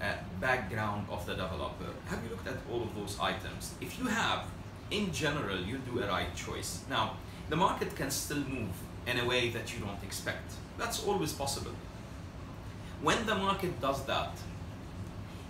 uh, 0.01 0.15
background 0.41 1.07
of 1.11 1.27
the 1.27 1.35
developer? 1.35 1.91
Have 2.07 2.23
you 2.25 2.31
looked 2.31 2.49
at 2.49 2.57
all 2.71 2.83
of 2.83 2.95
those 2.95 3.19
items? 3.21 3.75
If 3.81 3.99
you 3.99 4.07
have, 4.07 4.45
in 4.91 5.13
general, 5.13 5.59
you'll 5.59 5.81
do 5.81 6.01
a 6.01 6.07
right 6.07 6.35
choice. 6.35 6.85
Now, 6.89 7.17
the 7.49 7.57
market 7.57 7.95
can 7.97 8.11
still 8.11 8.39
move 8.39 8.75
in 9.07 9.19
a 9.19 9.27
way 9.27 9.51
that 9.51 9.73
you 9.73 9.81
don't 9.81 10.03
expect. 10.03 10.53
That's 10.79 11.05
always 11.05 11.33
possible. 11.33 11.73
When 13.03 13.27
the 13.27 13.35
market 13.35 13.81
does 13.81 14.05
that, 14.07 14.33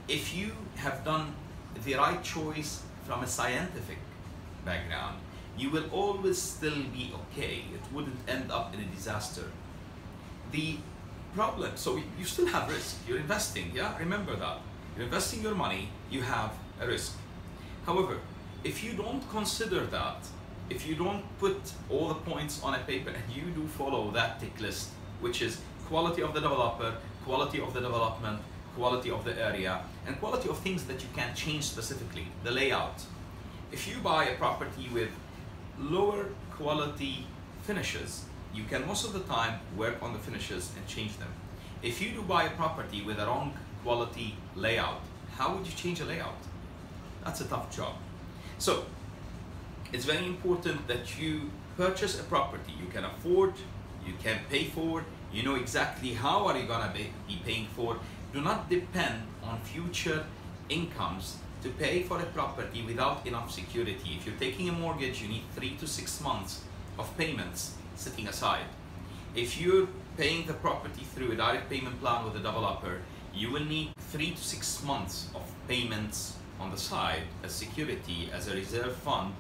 if 0.07 0.35
you 0.35 0.53
have 0.77 1.05
done 1.05 1.35
the 1.85 1.95
right 1.95 2.23
choice 2.23 2.83
from 3.05 3.23
a 3.23 3.27
scientific 3.27 3.99
background, 4.65 5.19
you 5.57 5.71
will 5.71 5.89
always 5.91 6.41
still 6.41 6.83
be 6.93 7.13
okay. 7.15 7.65
It 7.75 7.93
wouldn't 7.93 8.19
end 8.29 8.51
up 8.51 8.75
in 8.75 8.81
a 8.81 8.85
disaster. 8.85 9.45
The 10.53 10.77
problem. 11.39 11.71
So 11.77 11.91
you 12.19 12.25
still 12.25 12.47
have 12.47 12.69
risk. 12.69 12.97
You're 13.07 13.23
investing, 13.27 13.71
yeah? 13.73 13.97
Remember 13.99 14.35
that. 14.45 14.59
You're 14.95 15.05
investing 15.05 15.41
your 15.41 15.55
money, 15.55 15.83
you 16.11 16.21
have 16.23 16.51
a 16.83 16.87
risk. 16.95 17.13
However, 17.87 18.17
if 18.65 18.83
you 18.83 18.93
don't 18.95 19.23
consider 19.31 19.87
that, 19.99 20.21
if 20.69 20.81
you 20.89 20.97
don't 20.97 21.23
put 21.39 21.61
all 21.89 22.09
the 22.09 22.21
points 22.31 22.55
on 22.65 22.75
a 22.75 22.81
paper 22.91 23.11
and 23.11 23.27
you 23.37 23.47
do 23.59 23.65
follow 23.69 24.11
that 24.11 24.41
tick 24.41 24.61
list, 24.61 24.89
which 25.21 25.41
is 25.41 25.61
quality 25.87 26.23
of 26.23 26.35
the 26.35 26.41
developer, 26.41 26.91
quality 27.25 27.61
of 27.61 27.73
the 27.73 27.83
development, 27.89 28.41
quality 28.75 29.11
of 29.17 29.25
the 29.25 29.35
area, 29.49 29.75
and 30.07 30.19
quality 30.19 30.49
of 30.49 30.59
things 30.59 30.83
that 30.89 31.01
you 31.05 31.09
can 31.15 31.31
change 31.37 31.65
specifically, 31.75 32.27
the 32.43 32.51
layout. 32.51 32.99
If 33.71 33.87
you 33.87 33.97
buy 34.03 34.25
a 34.25 34.35
property 34.35 34.87
with 34.93 35.11
lower 35.79 36.25
quality 36.51 37.27
finishes, 37.63 38.25
you 38.55 38.65
can 38.65 38.87
most 38.87 39.05
of 39.07 39.13
the 39.13 39.21
time 39.21 39.61
work 39.77 40.03
on 40.03 40.13
the 40.13 40.19
finishes 40.19 40.73
and 40.77 40.87
change 40.87 41.17
them. 41.19 41.29
If 41.83 42.03
you 42.03 42.11
do 42.11 42.23
buy 42.23 42.45
a 42.45 42.51
property 42.51 43.03
with 43.03 43.19
a 43.19 43.27
wrong 43.27 43.55
quality 43.83 44.35
layout, 44.57 45.03
how 45.37 45.55
would 45.55 45.67
you 45.67 45.73
change 45.73 46.01
a 46.01 46.05
layout? 46.05 46.39
That's 47.25 47.41
a 47.41 47.45
tough 47.45 47.75
job. 47.75 47.95
So 48.59 48.87
it's 49.93 50.05
very 50.05 50.27
important 50.27 50.89
that 50.89 51.19
you 51.21 51.51
purchase 51.77 52.19
a 52.19 52.25
property 52.25 52.73
you 52.81 52.89
can 52.93 53.05
afford, 53.05 53.55
you 54.05 54.15
can 54.23 54.41
pay 54.51 54.65
for, 54.65 55.05
you 55.33 55.43
know 55.43 55.55
exactly 55.55 56.15
how 56.15 56.47
are 56.47 56.57
you 56.59 56.67
gonna 56.67 56.93
be, 56.93 57.13
be 57.29 57.41
paying 57.45 57.69
for. 57.77 57.99
Do 58.33 58.41
not 58.41 58.69
depend 58.69 59.23
on 59.45 59.61
future 59.61 60.25
incomes 60.69 61.37
to 61.63 61.71
pay 61.71 62.03
for 62.03 62.19
a 62.21 62.27
property 62.27 62.83
without 62.83 63.27
enough 63.27 63.53
security. 63.53 64.17
If 64.19 64.27
you're 64.27 64.37
taking 64.37 64.69
a 64.69 64.73
mortgage, 64.73 65.23
you 65.23 65.29
need 65.29 65.45
three 65.55 65.77
to 65.77 65.87
six 65.87 66.21
months 66.21 66.63
of 66.99 67.17
payments 67.17 67.75
sitting 67.99 68.29
aside. 68.29 68.67
If 69.35 69.61
you're 69.61 69.89
paying 70.17 70.47
the 70.47 70.55
property 70.55 71.05
through 71.15 71.33
a 71.33 71.37
direct 71.37 71.69
payment 71.69 72.01
plan 72.01 72.25
with 72.25 72.35
a 72.35 72.39
developer, 72.39 73.03
you 73.35 73.51
will 73.51 73.65
need 73.65 73.91
three 74.13 74.31
to 74.31 74.43
six 74.43 74.83
months 74.83 75.29
of 75.35 75.43
payments 75.69 76.37
on 76.59 76.71
the 76.71 76.77
side 76.77 77.23
as 77.45 77.53
security, 77.53 78.31
as 78.33 78.49
a 78.49 78.55
reserve 78.55 78.97
fund. 78.97 79.35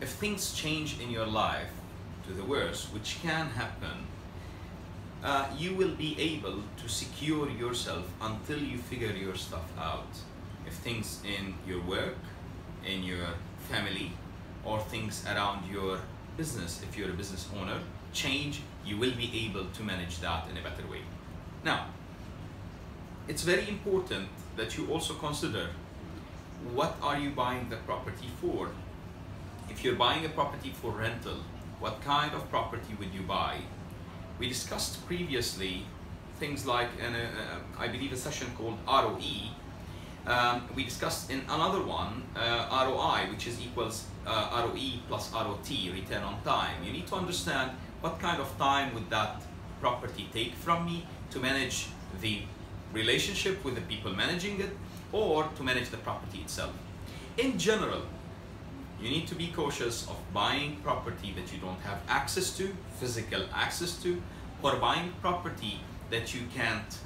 If 0.00 0.10
things 0.10 0.54
change 0.54 1.00
in 1.00 1.10
your 1.10 1.26
life 1.26 1.70
to 2.26 2.32
the 2.32 2.44
worse, 2.44 2.86
which 2.92 3.18
can 3.22 3.46
happen, 3.50 4.06
uh, 5.22 5.46
you 5.56 5.74
will 5.74 5.94
be 5.94 6.16
able 6.20 6.62
to 6.76 6.88
secure 6.88 7.48
yourself 7.48 8.04
until 8.20 8.58
you 8.58 8.78
figure 8.78 9.12
your 9.12 9.34
stuff 9.34 9.70
out. 9.78 10.14
If 10.66 10.74
things 10.74 11.22
in 11.24 11.54
your 11.66 11.80
work, 11.82 12.18
in 12.84 13.02
your 13.02 13.28
family, 13.70 14.12
or 14.64 14.80
things 14.80 15.24
around 15.26 15.70
your 15.70 16.00
business, 16.36 16.82
if 16.82 16.96
you're 16.96 17.10
a 17.10 17.14
business 17.14 17.48
owner, 17.58 17.78
change, 18.12 18.62
you 18.84 18.96
will 18.96 19.12
be 19.12 19.30
able 19.46 19.66
to 19.66 19.82
manage 19.82 20.20
that 20.20 20.48
in 20.50 20.56
a 20.56 20.62
better 20.62 20.86
way. 20.90 21.02
Now, 21.64 21.86
it's 23.28 23.42
very 23.42 23.68
important 23.68 24.28
that 24.56 24.76
you 24.76 24.86
also 24.88 25.14
consider 25.14 25.68
what 26.72 26.96
are 27.02 27.18
you 27.18 27.30
buying 27.30 27.68
the 27.68 27.76
property 27.76 28.28
for? 28.40 28.70
If 29.68 29.82
you're 29.82 29.96
buying 29.96 30.24
a 30.24 30.28
property 30.28 30.70
for 30.70 30.92
rental, 30.92 31.38
what 31.80 32.02
kind 32.02 32.34
of 32.34 32.48
property 32.50 32.94
would 32.98 33.12
you 33.12 33.22
buy? 33.22 33.58
We 34.38 34.48
discussed 34.48 35.06
previously 35.06 35.86
things 36.38 36.66
like, 36.66 36.88
an, 37.00 37.14
uh, 37.14 37.58
I 37.78 37.88
believe, 37.88 38.12
a 38.12 38.16
session 38.16 38.48
called 38.56 38.78
ROE, 38.86 39.50
um, 40.26 40.68
we 40.74 40.84
discussed 40.84 41.30
in 41.30 41.40
another 41.48 41.82
one 41.82 42.22
uh, 42.34 42.86
ROI, 42.86 43.30
which 43.30 43.46
is 43.46 43.60
equals 43.60 44.06
uh, 44.26 44.64
ROE 44.66 45.00
plus 45.08 45.32
ROT, 45.32 45.68
return 45.92 46.22
on 46.22 46.42
time. 46.42 46.82
You 46.84 46.92
need 46.92 47.06
to 47.08 47.14
understand 47.14 47.72
what 48.00 48.18
kind 48.18 48.40
of 48.40 48.56
time 48.58 48.94
would 48.94 49.10
that 49.10 49.42
property 49.80 50.28
take 50.32 50.54
from 50.54 50.86
me 50.86 51.06
to 51.30 51.38
manage 51.38 51.86
the 52.20 52.42
relationship 52.92 53.64
with 53.64 53.74
the 53.74 53.80
people 53.82 54.12
managing 54.12 54.60
it 54.60 54.70
or 55.12 55.44
to 55.56 55.62
manage 55.62 55.90
the 55.90 55.96
property 55.98 56.38
itself. 56.38 56.72
In 57.36 57.58
general, 57.58 58.02
you 59.00 59.10
need 59.10 59.26
to 59.28 59.34
be 59.34 59.48
cautious 59.48 60.08
of 60.08 60.16
buying 60.32 60.76
property 60.82 61.32
that 61.36 61.52
you 61.52 61.58
don't 61.58 61.80
have 61.80 62.00
access 62.08 62.56
to, 62.56 62.74
physical 62.98 63.42
access 63.54 63.96
to, 64.02 64.22
or 64.62 64.76
buying 64.76 65.12
property 65.20 65.80
that 66.10 66.34
you 66.34 66.42
can't 66.54 66.98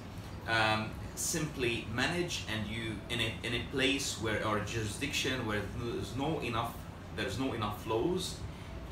um, 0.46 0.90
simply 1.14 1.86
manage 1.92 2.44
and 2.52 2.66
you 2.68 2.94
in 3.10 3.20
a, 3.20 3.34
in 3.42 3.54
a 3.54 3.62
place 3.72 4.14
where 4.22 4.46
or 4.46 4.60
jurisdiction 4.60 5.46
where 5.46 5.62
there's 5.78 6.14
no 6.16 6.40
enough 6.40 6.74
there's 7.18 7.38
no 7.38 7.52
enough 7.52 7.82
flows 7.82 8.36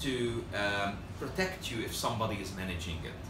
to 0.00 0.44
um, 0.54 0.98
protect 1.18 1.70
you 1.70 1.82
if 1.82 1.94
somebody 1.94 2.36
is 2.36 2.54
managing 2.54 2.98
it. 3.04 3.22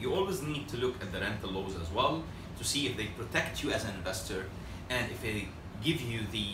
You 0.00 0.12
always 0.12 0.42
need 0.42 0.68
to 0.68 0.76
look 0.76 1.00
at 1.00 1.12
the 1.12 1.20
rental 1.20 1.50
laws 1.50 1.76
as 1.80 1.90
well 1.90 2.22
to 2.58 2.64
see 2.64 2.86
if 2.86 2.96
they 2.96 3.06
protect 3.06 3.62
you 3.62 3.70
as 3.70 3.84
an 3.84 3.94
investor 3.94 4.46
and 4.90 5.10
if 5.10 5.22
they 5.22 5.48
give 5.82 6.02
you 6.02 6.20
the 6.32 6.48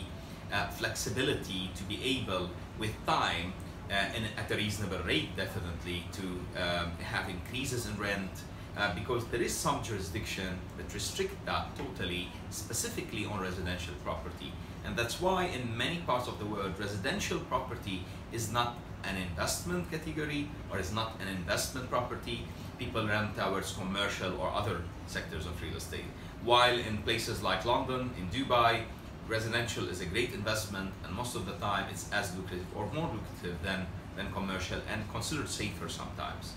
uh, 0.53 0.67
flexibility 0.67 1.69
to 1.75 1.83
be 1.83 1.99
able 2.03 2.49
with 2.77 2.93
time 3.05 3.53
uh, 3.89 3.93
and 3.93 4.25
at 4.37 4.49
a 4.51 4.55
reasonable 4.55 4.99
rate 4.99 5.35
definitely 5.35 6.03
to 6.13 6.23
um, 6.61 6.91
have 7.01 7.27
increases 7.29 7.87
in 7.87 7.97
rent 7.97 8.31
uh, 8.77 8.93
because 8.93 9.25
there 9.25 9.41
is 9.41 9.53
some 9.53 9.83
jurisdiction 9.83 10.57
that 10.77 10.93
restrict 10.93 11.33
that 11.45 11.67
totally, 11.75 12.29
specifically 12.51 13.25
on 13.25 13.39
residential 13.41 13.93
property. 14.03 14.53
And 14.89 14.97
that's 14.97 15.21
why 15.21 15.43
in 15.45 15.77
many 15.77 15.97
parts 15.97 16.27
of 16.27 16.39
the 16.39 16.45
world, 16.47 16.73
residential 16.79 17.37
property 17.41 18.03
is 18.31 18.51
not 18.51 18.75
an 19.03 19.17
investment 19.17 19.91
category 19.91 20.49
or 20.71 20.79
is 20.79 20.91
not 20.91 21.11
an 21.21 21.27
investment 21.27 21.91
property. 21.91 22.43
People 22.79 23.07
rent 23.07 23.37
towards 23.37 23.73
commercial 23.73 24.35
or 24.41 24.49
other 24.49 24.81
sectors 25.05 25.45
of 25.45 25.61
real 25.61 25.75
estate. 25.75 26.09
While 26.43 26.79
in 26.79 26.97
places 27.03 27.43
like 27.43 27.65
London, 27.65 28.09
in 28.17 28.29
Dubai, 28.29 28.81
residential 29.27 29.87
is 29.87 30.01
a 30.01 30.07
great 30.07 30.33
investment 30.33 30.91
and 31.03 31.13
most 31.13 31.35
of 31.35 31.45
the 31.45 31.53
time 31.67 31.85
it's 31.91 32.11
as 32.11 32.35
lucrative 32.35 32.65
or 32.75 32.91
more 32.91 33.11
lucrative 33.13 33.61
than 33.61 33.85
than 34.15 34.33
commercial 34.33 34.79
and 34.91 35.07
considered 35.11 35.47
safer 35.47 35.87
sometimes. 35.87 36.53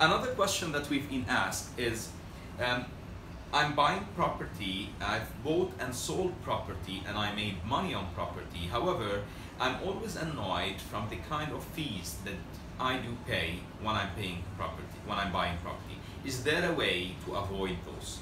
Another 0.00 0.28
question 0.28 0.72
that 0.72 0.88
we've 0.88 1.08
been 1.10 1.26
asked 1.28 1.78
is, 1.78 2.08
um, 2.64 2.86
I'm 3.52 3.74
buying 3.74 4.06
property, 4.14 4.90
I've 5.00 5.28
bought 5.42 5.72
and 5.78 5.94
sold 5.94 6.32
property 6.42 7.02
and 7.06 7.16
I 7.16 7.34
made 7.34 7.64
money 7.64 7.94
on 7.94 8.06
property. 8.14 8.66
However, 8.70 9.22
I'm 9.60 9.76
always 9.84 10.16
annoyed 10.16 10.80
from 10.80 11.08
the 11.08 11.16
kind 11.28 11.52
of 11.52 11.62
fees 11.64 12.16
that 12.24 12.34
I 12.78 12.98
do 12.98 13.16
pay 13.26 13.60
when 13.80 13.94
I'm 13.94 14.10
paying 14.14 14.42
property, 14.58 14.98
when 15.06 15.18
I'm 15.18 15.32
buying 15.32 15.56
property. 15.62 15.96
Is 16.24 16.42
there 16.42 16.70
a 16.70 16.74
way 16.74 17.14
to 17.24 17.36
avoid 17.36 17.76
those? 17.86 18.18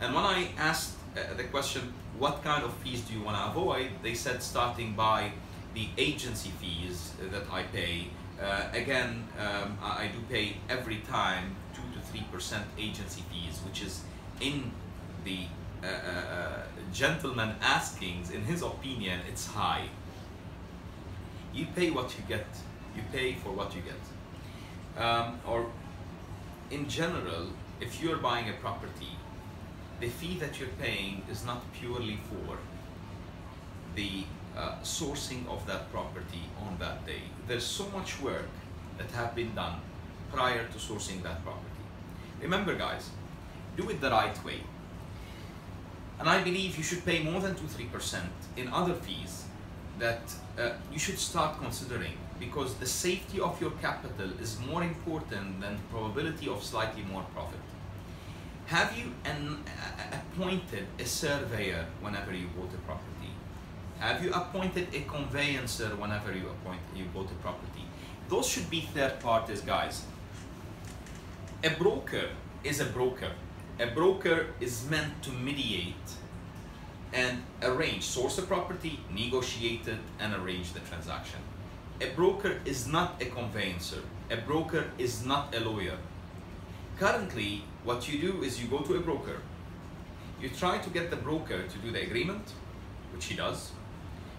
And 0.00 0.14
when 0.14 0.24
I 0.24 0.48
asked 0.58 0.94
uh, 1.16 1.34
the 1.34 1.44
question, 1.44 1.92
what 2.18 2.44
kind 2.44 2.62
of 2.62 2.72
fees 2.74 3.00
do 3.00 3.14
you 3.14 3.22
want 3.22 3.36
to 3.36 3.46
avoid? 3.46 3.88
They 4.02 4.14
said 4.14 4.42
starting 4.42 4.94
by 4.94 5.32
the 5.74 5.88
agency 5.98 6.50
fees 6.60 7.12
that 7.32 7.42
I 7.50 7.62
pay. 7.64 8.08
Uh, 8.40 8.68
again, 8.72 9.26
um, 9.38 9.78
I 9.82 10.08
do 10.08 10.20
pay 10.30 10.58
every 10.68 10.98
time 11.08 11.56
two 11.74 11.82
to 11.98 12.06
three 12.06 12.24
percent 12.30 12.64
agency 12.78 13.22
fees, 13.30 13.60
which 13.64 13.82
is 13.82 14.02
in 14.40 14.70
the 15.24 15.46
uh, 15.82 15.86
uh, 15.86 15.90
uh 16.10 16.62
gentleman 16.92 17.54
askings, 17.60 18.30
in 18.30 18.42
his 18.42 18.62
opinion, 18.62 19.20
it's 19.28 19.46
high. 19.46 19.88
You 21.52 21.66
pay 21.74 21.90
what 21.90 22.16
you 22.16 22.24
get. 22.28 22.46
You 22.94 23.02
pay 23.12 23.34
for 23.34 23.50
what 23.52 23.74
you 23.74 23.82
get. 23.82 25.02
Um, 25.02 25.40
or 25.46 25.66
in 26.70 26.88
general, 26.88 27.48
if 27.80 28.02
you're 28.02 28.16
buying 28.16 28.48
a 28.48 28.54
property, 28.54 29.12
the 30.00 30.08
fee 30.08 30.38
that 30.38 30.58
you're 30.58 30.76
paying 30.80 31.22
is 31.30 31.44
not 31.44 31.60
purely 31.72 32.18
for 32.28 32.58
the 33.94 34.24
uh, 34.56 34.76
sourcing 34.82 35.46
of 35.48 35.66
that 35.66 35.90
property 35.92 36.44
on 36.66 36.76
that 36.78 37.06
day. 37.06 37.22
There's 37.46 37.64
so 37.64 37.88
much 37.90 38.20
work 38.20 38.48
that 38.98 39.10
have 39.10 39.34
been 39.34 39.54
done 39.54 39.80
prior 40.32 40.66
to 40.66 40.78
sourcing 40.78 41.22
that 41.22 41.42
property. 41.44 41.82
Remember 42.40 42.74
guys, 42.74 43.10
do 43.76 43.90
it 43.90 44.00
the 44.00 44.10
right 44.10 44.44
way. 44.44 44.60
And 46.18 46.28
I 46.28 46.42
believe 46.42 46.76
you 46.76 46.82
should 46.82 47.04
pay 47.04 47.22
more 47.22 47.40
than 47.40 47.54
2-3% 47.54 48.20
in 48.56 48.68
other 48.68 48.94
fees 48.94 49.44
that 49.98 50.22
uh, 50.58 50.70
you 50.92 50.98
should 50.98 51.18
start 51.18 51.58
considering 51.58 52.16
because 52.38 52.74
the 52.74 52.86
safety 52.86 53.40
of 53.40 53.60
your 53.60 53.70
capital 53.82 54.30
is 54.40 54.58
more 54.60 54.82
important 54.82 55.60
than 55.60 55.76
the 55.76 55.82
probability 55.90 56.48
of 56.48 56.62
slightly 56.62 57.02
more 57.02 57.24
profit. 57.34 57.60
Have 58.66 58.96
you 58.98 59.12
an, 59.24 59.58
uh, 59.66 60.16
appointed 60.16 60.86
a 60.98 61.04
surveyor 61.04 61.86
whenever 62.00 62.32
you 62.34 62.46
bought 62.56 62.74
a 62.74 62.78
property? 62.78 63.30
Have 63.98 64.22
you 64.24 64.32
appointed 64.32 64.88
a 64.94 65.00
conveyancer 65.02 65.88
whenever 65.96 66.32
you 66.32 66.48
appoint 66.48 66.80
you 66.94 67.04
bought 67.14 67.30
a 67.30 67.34
property? 67.34 67.84
Those 68.28 68.48
should 68.48 68.68
be 68.68 68.80
third 68.80 69.20
parties, 69.20 69.60
guys. 69.60 70.04
A 71.64 71.70
broker 71.70 72.28
is 72.64 72.80
a 72.80 72.86
broker. 72.86 73.30
A 73.78 73.86
broker 73.86 74.46
is 74.58 74.88
meant 74.88 75.22
to 75.22 75.30
mediate 75.30 76.08
and 77.12 77.42
arrange, 77.62 78.04
source 78.04 78.38
a 78.38 78.42
property, 78.42 79.00
negotiate 79.14 79.86
it, 79.86 79.98
and 80.18 80.34
arrange 80.34 80.72
the 80.72 80.80
transaction. 80.80 81.40
A 82.00 82.08
broker 82.14 82.58
is 82.64 82.86
not 82.86 83.20
a 83.20 83.26
conveyancer. 83.26 84.00
A 84.30 84.38
broker 84.38 84.84
is 84.96 85.26
not 85.26 85.54
a 85.54 85.60
lawyer. 85.60 85.98
Currently, 86.98 87.64
what 87.84 88.08
you 88.08 88.18
do 88.18 88.42
is 88.42 88.62
you 88.62 88.66
go 88.68 88.78
to 88.78 88.94
a 88.94 89.00
broker, 89.00 89.42
you 90.40 90.48
try 90.48 90.78
to 90.78 90.88
get 90.88 91.10
the 91.10 91.16
broker 91.16 91.62
to 91.62 91.78
do 91.78 91.90
the 91.92 92.02
agreement, 92.02 92.52
which 93.12 93.26
he 93.26 93.36
does. 93.36 93.72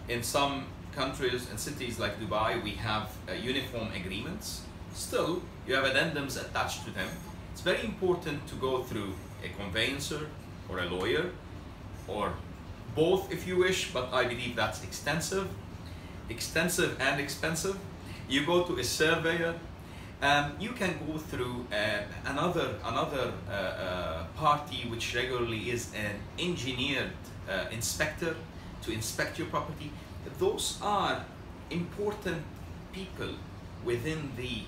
In 0.09 0.23
some 0.23 0.65
countries 0.93 1.47
and 1.51 1.59
cities 1.59 1.99
like 1.99 2.19
Dubai, 2.19 2.63
we 2.63 2.71
have 2.71 3.11
uh, 3.29 3.33
uniform 3.33 3.89
agreements. 3.95 4.61
Still, 4.95 5.43
you 5.67 5.75
have 5.75 5.85
addendums 5.85 6.41
attached 6.43 6.85
to 6.85 6.91
them. 6.91 7.09
It's 7.51 7.61
very 7.61 7.83
important 7.83 8.47
to 8.47 8.55
go 8.55 8.83
through 8.83 9.13
a 9.43 9.49
conveyancer 9.61 10.27
or 10.69 10.79
a 10.79 10.85
lawyer 10.85 11.31
or 12.07 12.33
both 12.95 13.31
if 13.31 13.47
you 13.47 13.57
wish, 13.57 13.91
but 13.91 14.11
I 14.13 14.25
believe 14.25 14.55
that's 14.55 14.83
extensive, 14.83 15.47
extensive 16.29 16.99
and 16.99 17.21
expensive. 17.21 17.77
You 18.27 18.45
go 18.45 18.63
to 18.63 18.77
a 18.77 18.83
surveyor 18.83 19.55
um, 20.21 20.53
you 20.59 20.71
can 20.71 20.95
go 21.05 21.17
through 21.17 21.67
uh, 21.71 21.99
another 22.25 22.75
another 22.83 23.33
uh, 23.47 23.51
uh, 23.51 24.23
party 24.35 24.87
which 24.89 25.13
regularly 25.15 25.69
is 25.69 25.93
an 25.93 26.15
engineered 26.39 27.11
uh, 27.47 27.65
inspector 27.71 28.35
to 28.81 28.91
inspect 28.91 29.37
your 29.37 29.47
property. 29.47 29.91
Those 30.39 30.79
are 30.81 31.23
important 31.69 32.41
people 32.93 33.29
within 33.85 34.31
the 34.37 34.63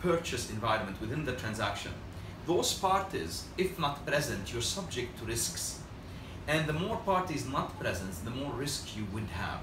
purchase 0.00 0.50
environment, 0.50 1.00
within 1.00 1.24
the 1.24 1.32
transaction. 1.32 1.92
Those 2.46 2.74
parties, 2.74 3.44
if 3.58 3.76
not 3.76 4.06
present, 4.06 4.52
you're 4.52 4.62
subject 4.62 5.18
to 5.18 5.24
risks. 5.24 5.80
And 6.46 6.68
the 6.68 6.72
more 6.72 6.96
parties 6.98 7.44
not 7.48 7.76
present, 7.80 8.24
the 8.24 8.30
more 8.30 8.52
risk 8.52 8.96
you 8.96 9.04
would 9.12 9.28
have. 9.30 9.58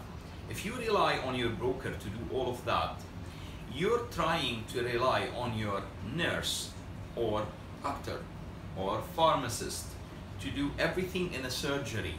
If 0.49 0.65
you 0.65 0.73
rely 0.75 1.17
on 1.19 1.35
your 1.35 1.51
broker 1.51 1.91
to 1.91 2.09
do 2.09 2.35
all 2.35 2.49
of 2.49 2.65
that, 2.65 2.95
you're 3.73 4.05
trying 4.11 4.65
to 4.73 4.83
rely 4.83 5.29
on 5.37 5.57
your 5.57 5.81
nurse 6.13 6.71
or 7.15 7.45
doctor 7.81 8.19
or 8.77 9.01
pharmacist 9.15 9.85
to 10.41 10.49
do 10.49 10.71
everything 10.77 11.33
in 11.33 11.45
a 11.45 11.49
surgery. 11.49 12.15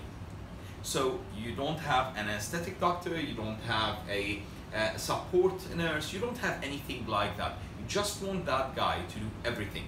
So 0.82 1.20
you 1.36 1.52
don't 1.52 1.78
have 1.78 2.16
an 2.16 2.30
aesthetic 2.30 2.80
doctor, 2.80 3.20
you 3.20 3.34
don't 3.34 3.60
have 3.68 3.98
a, 4.08 4.42
a 4.74 4.98
support 4.98 5.76
nurse, 5.76 6.12
you 6.12 6.20
don't 6.20 6.38
have 6.38 6.62
anything 6.62 7.06
like 7.06 7.36
that. 7.36 7.58
You 7.78 7.86
just 7.86 8.22
want 8.22 8.46
that 8.46 8.74
guy 8.74 9.00
to 9.10 9.18
do 9.18 9.26
everything. 9.44 9.84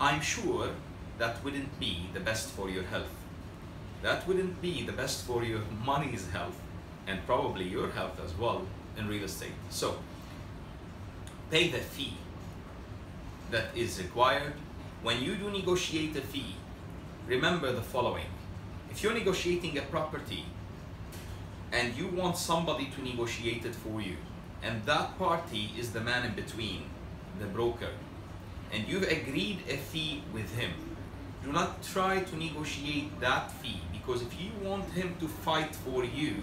I'm 0.00 0.22
sure 0.22 0.70
that 1.18 1.44
wouldn't 1.44 1.78
be 1.78 2.08
the 2.14 2.20
best 2.20 2.48
for 2.48 2.70
your 2.70 2.84
health. 2.84 3.14
That 4.02 4.26
wouldn't 4.26 4.62
be 4.62 4.82
the 4.82 4.92
best 4.92 5.26
for 5.26 5.44
your 5.44 5.60
money's 5.84 6.26
health 6.30 6.58
and 7.06 7.24
probably 7.26 7.68
your 7.68 7.90
health 7.90 8.18
as 8.24 8.34
well 8.38 8.66
in 8.96 9.06
real 9.08 9.24
estate. 9.24 9.52
So 9.68 9.98
pay 11.50 11.68
the 11.68 11.78
fee 11.78 12.14
that 13.50 13.76
is 13.76 14.00
required. 14.00 14.54
When 15.02 15.22
you 15.22 15.36
do 15.36 15.50
negotiate 15.50 16.16
a 16.16 16.22
fee, 16.22 16.56
remember 17.26 17.70
the 17.70 17.82
following. 17.82 18.30
If 18.90 19.02
you're 19.02 19.12
negotiating 19.12 19.76
a 19.76 19.82
property 19.82 20.46
and 21.72 21.94
you 21.94 22.08
want 22.08 22.38
somebody 22.38 22.90
to 22.96 23.02
negotiate 23.02 23.66
it 23.66 23.74
for 23.74 24.00
you, 24.00 24.16
and 24.62 24.82
that 24.86 25.18
party 25.18 25.72
is 25.78 25.92
the 25.92 26.00
man 26.00 26.24
in 26.24 26.34
between, 26.34 26.84
the 27.38 27.46
broker, 27.46 27.90
and 28.72 28.86
you've 28.88 29.10
agreed 29.10 29.58
a 29.68 29.76
fee 29.76 30.22
with 30.32 30.54
him, 30.54 30.72
do 31.44 31.52
not 31.52 31.82
try 31.82 32.20
to 32.20 32.36
negotiate 32.36 33.18
that 33.20 33.50
fee 33.52 33.80
because 33.92 34.22
if 34.22 34.40
you 34.40 34.50
want 34.62 34.90
him 34.92 35.16
to 35.20 35.28
fight 35.28 35.74
for 35.74 36.04
you, 36.04 36.36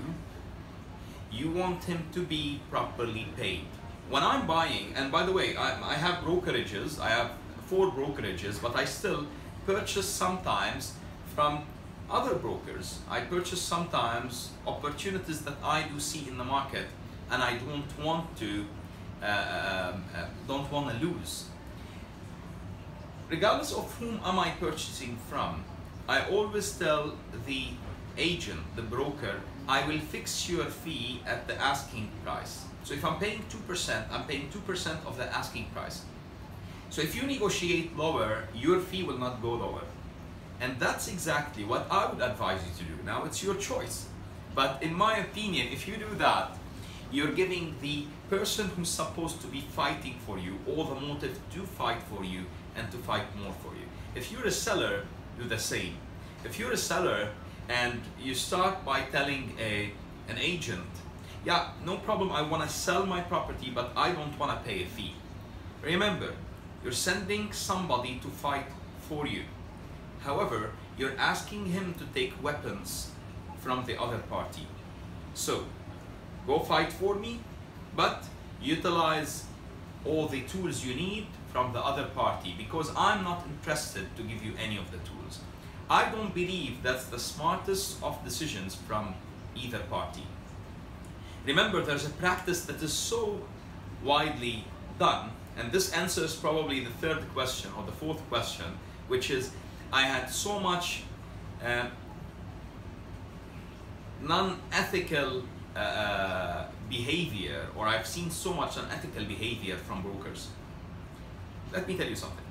you 1.31 1.51
want 1.51 1.83
him 1.83 2.03
to 2.13 2.23
be 2.23 2.61
properly 2.69 3.27
paid 3.35 3.67
when 4.09 4.23
I'm 4.23 4.47
buying, 4.47 4.93
and 4.95 5.11
by 5.11 5.25
the 5.25 5.31
way, 5.31 5.55
I, 5.55 5.91
I 5.91 5.95
have 5.95 6.23
brokerages, 6.23 6.99
I 6.99 7.09
have 7.09 7.31
four 7.65 7.91
brokerages, 7.91 8.61
but 8.61 8.75
I 8.75 8.85
still 8.85 9.27
purchase 9.65 10.07
sometimes 10.07 10.93
from 11.35 11.65
other 12.09 12.35
brokers. 12.35 12.99
I 13.09 13.21
purchase 13.21 13.61
sometimes 13.61 14.51
opportunities 14.65 15.41
that 15.41 15.57
I 15.61 15.83
do 15.83 15.99
see 15.99 16.27
in 16.27 16.37
the 16.37 16.45
market, 16.45 16.85
and 17.29 17.43
I 17.43 17.57
don't 17.57 18.05
want 18.05 18.37
to, 18.37 18.65
uh, 19.21 19.25
um, 19.25 20.05
uh, 20.15 20.25
don't 20.47 20.71
want 20.71 20.97
to 20.97 21.05
lose. 21.05 21.45
Regardless 23.29 23.73
of 23.73 23.91
whom 23.99 24.21
am 24.23 24.39
I 24.39 24.51
purchasing 24.51 25.17
from, 25.29 25.63
I 26.07 26.21
always 26.29 26.71
tell 26.71 27.15
the 27.45 27.67
agent, 28.17 28.61
the 28.77 28.81
broker, 28.81 29.41
I 29.67 29.85
will 29.85 29.99
fix 29.99 30.49
your 30.49 30.63
fee 30.63 31.21
at 31.25 31.45
the 31.45 31.55
asking 31.61 32.09
price. 32.23 32.63
So 32.85 32.93
if 32.93 33.03
I'm 33.03 33.19
paying 33.19 33.43
2%, 33.49 34.11
I'm 34.11 34.23
paying 34.23 34.47
2% 34.49 35.05
of 35.05 35.17
the 35.17 35.25
asking 35.25 35.65
price. 35.73 36.03
So 36.89 37.01
if 37.01 37.15
you 37.15 37.23
negotiate 37.23 37.97
lower, 37.97 38.47
your 38.55 38.79
fee 38.79 39.03
will 39.03 39.17
not 39.17 39.41
go 39.41 39.55
lower. 39.55 39.83
And 40.61 40.79
that's 40.79 41.09
exactly 41.09 41.65
what 41.65 41.85
I 41.91 42.09
would 42.09 42.21
advise 42.21 42.61
you 42.65 42.71
to 42.77 42.83
do. 42.91 43.03
Now 43.03 43.25
it's 43.25 43.43
your 43.43 43.55
choice. 43.55 44.07
But 44.55 44.81
in 44.81 44.93
my 44.93 45.17
opinion, 45.17 45.67
if 45.73 45.85
you 45.85 45.97
do 45.97 46.15
that, 46.15 46.57
you're 47.11 47.33
giving 47.33 47.75
the 47.81 48.05
person 48.29 48.69
who's 48.69 48.89
supposed 48.89 49.41
to 49.41 49.47
be 49.47 49.61
fighting 49.61 50.15
for 50.25 50.39
you 50.39 50.59
all 50.65 50.85
the 50.85 50.95
motive 50.95 51.37
to 51.53 51.63
fight 51.63 52.01
for 52.03 52.23
you 52.23 52.45
and 52.77 52.89
to 52.91 52.97
fight 52.97 53.35
more 53.35 53.53
for 53.63 53.73
you. 53.75 53.87
If 54.15 54.31
you're 54.31 54.45
a 54.45 54.51
seller, 54.51 55.03
do 55.39 55.47
the 55.47 55.59
same. 55.59 55.95
If 56.45 56.57
you're 56.59 56.71
a 56.71 56.77
seller 56.77 57.29
and 57.67 57.99
you 58.21 58.33
start 58.33 58.85
by 58.85 59.01
telling 59.01 59.55
a, 59.59 59.91
an 60.29 60.37
agent 60.37 60.87
yeah, 61.47 61.69
no 61.85 61.95
problem, 61.95 62.29
I 62.33 62.41
want 62.41 62.63
to 62.63 62.69
sell 62.69 63.05
my 63.05 63.21
property, 63.21 63.71
but 63.73 63.93
I 63.95 64.11
don't 64.11 64.37
want 64.37 64.51
to 64.51 64.69
pay 64.69 64.83
a 64.83 64.85
fee. 64.85 65.13
Remember, 65.81 66.33
you're 66.83 66.91
sending 66.91 67.53
somebody 67.53 68.19
to 68.21 68.27
fight 68.27 68.65
for 69.07 69.25
you. 69.25 69.43
However, 70.19 70.71
you're 70.97 71.17
asking 71.17 71.67
him 71.67 71.93
to 71.99 72.05
take 72.13 72.43
weapons 72.43 73.11
from 73.59 73.85
the 73.85 73.97
other 73.97 74.17
party. 74.17 74.67
So, 75.35 75.63
go 76.45 76.59
fight 76.59 76.91
for 76.91 77.15
me, 77.15 77.39
but 77.95 78.25
utilize 78.61 79.45
all 80.03 80.27
the 80.27 80.41
tools 80.41 80.83
you 80.83 80.95
need 80.95 81.27
from 81.57 81.73
the 81.73 81.83
other 81.83 82.05
party 82.21 82.53
because 82.55 82.91
I'm 82.95 83.23
not 83.23 83.43
interested 83.47 84.05
to 84.15 84.21
give 84.21 84.43
you 84.43 84.53
any 84.63 84.77
of 84.77 84.91
the 84.91 84.99
tools. 85.09 85.39
I 85.89 86.01
don't 86.11 86.31
believe 86.31 86.83
that's 86.83 87.05
the 87.05 87.17
smartest 87.17 88.03
of 88.03 88.23
decisions 88.23 88.75
from 88.75 89.15
either 89.55 89.79
party. 89.95 90.27
Remember, 91.47 91.81
there's 91.81 92.05
a 92.05 92.11
practice 92.25 92.61
that 92.65 92.83
is 92.83 92.93
so 92.93 93.41
widely 94.03 94.65
done, 94.99 95.31
and 95.57 95.71
this 95.71 95.91
answers 95.93 96.35
probably 96.35 96.81
the 96.81 96.95
third 97.01 97.21
question 97.33 97.71
or 97.75 97.83
the 97.87 97.97
fourth 98.01 98.21
question, 98.29 98.69
which 99.07 99.31
is 99.31 99.49
I 99.91 100.03
had 100.03 100.29
so 100.29 100.59
much 100.59 101.01
uh, 101.65 101.87
non-ethical 104.21 105.41
uh, 105.75 105.79
uh, 105.79 106.65
behavior, 106.87 107.65
or 107.75 107.87
I've 107.87 108.05
seen 108.05 108.29
so 108.29 108.53
much 108.53 108.77
unethical 108.77 109.25
behavior 109.25 109.77
from 109.77 110.03
brokers. 110.03 110.49
Let 111.73 111.87
me 111.87 111.97
tell 111.97 112.07
you 112.07 112.15
something. 112.15 112.45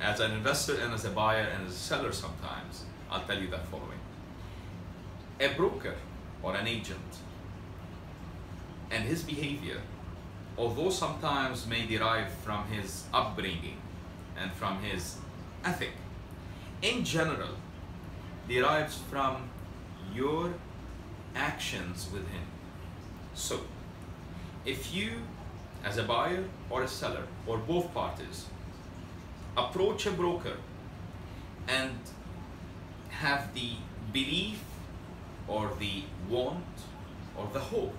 As 0.00 0.20
an 0.20 0.32
investor 0.32 0.76
and 0.76 0.92
as 0.92 1.04
a 1.04 1.10
buyer 1.10 1.46
and 1.54 1.66
as 1.66 1.74
a 1.74 1.78
seller 1.78 2.12
sometimes, 2.12 2.84
I'll 3.10 3.24
tell 3.24 3.38
you 3.38 3.48
that 3.48 3.66
following. 3.68 4.00
A 5.40 5.48
broker 5.54 5.94
or 6.42 6.56
an 6.56 6.66
agent 6.66 7.18
and 8.90 9.04
his 9.04 9.22
behavior, 9.22 9.80
although 10.56 10.90
sometimes 10.90 11.66
may 11.66 11.86
derive 11.86 12.30
from 12.44 12.66
his 12.66 13.04
upbringing 13.12 13.78
and 14.38 14.52
from 14.52 14.82
his 14.82 15.16
ethic, 15.64 15.92
in 16.82 17.04
general, 17.04 17.56
derives 18.48 18.98
from 19.10 19.48
your 20.14 20.52
actions 21.34 22.08
with 22.12 22.26
him. 22.28 22.46
So, 23.34 23.60
if 24.64 24.94
you, 24.94 25.12
as 25.84 25.96
a 25.96 26.02
buyer 26.02 26.44
or 26.68 26.82
a 26.82 26.88
seller, 26.88 27.26
or 27.46 27.58
both 27.58 27.92
parties, 27.94 28.46
approach 29.56 30.06
a 30.06 30.10
broker 30.10 30.56
and 31.68 31.98
have 33.10 33.54
the 33.54 33.72
belief 34.12 34.60
or 35.46 35.70
the 35.78 36.02
want 36.28 36.64
or 37.36 37.48
the 37.52 37.60
hope 37.60 37.94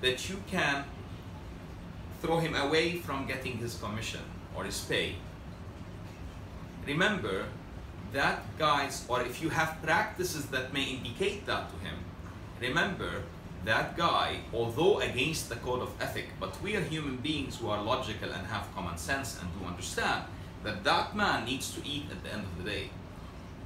that 0.00 0.28
you 0.28 0.42
can 0.50 0.84
throw 2.20 2.38
him 2.38 2.54
away 2.54 2.96
from 2.96 3.26
getting 3.26 3.58
his 3.58 3.76
commission 3.76 4.20
or 4.54 4.64
his 4.64 4.80
pay, 4.80 5.16
remember 6.86 7.44
that 8.12 8.42
guys, 8.58 9.04
or 9.08 9.22
if 9.22 9.40
you 9.42 9.48
have 9.50 9.80
practices 9.82 10.46
that 10.46 10.72
may 10.72 10.84
indicate 10.84 11.46
that 11.46 11.70
to 11.70 11.76
him, 11.86 11.96
remember 12.60 13.22
that 13.64 13.96
guy, 13.96 14.38
although 14.52 15.00
against 15.00 15.48
the 15.48 15.56
code 15.56 15.82
of 15.82 15.92
ethic, 16.00 16.26
but 16.40 16.60
we 16.62 16.76
are 16.76 16.80
human 16.80 17.16
beings 17.16 17.56
who 17.58 17.68
are 17.68 17.82
logical 17.82 18.30
and 18.30 18.46
have 18.46 18.66
common 18.74 18.96
sense 18.96 19.38
and 19.40 19.48
do 19.58 19.66
understand 19.66 20.24
that 20.64 20.84
that 20.84 21.16
man 21.16 21.44
needs 21.44 21.72
to 21.74 21.86
eat 21.86 22.04
at 22.10 22.22
the 22.22 22.32
end 22.32 22.44
of 22.44 22.62
the 22.62 22.70
day. 22.70 22.90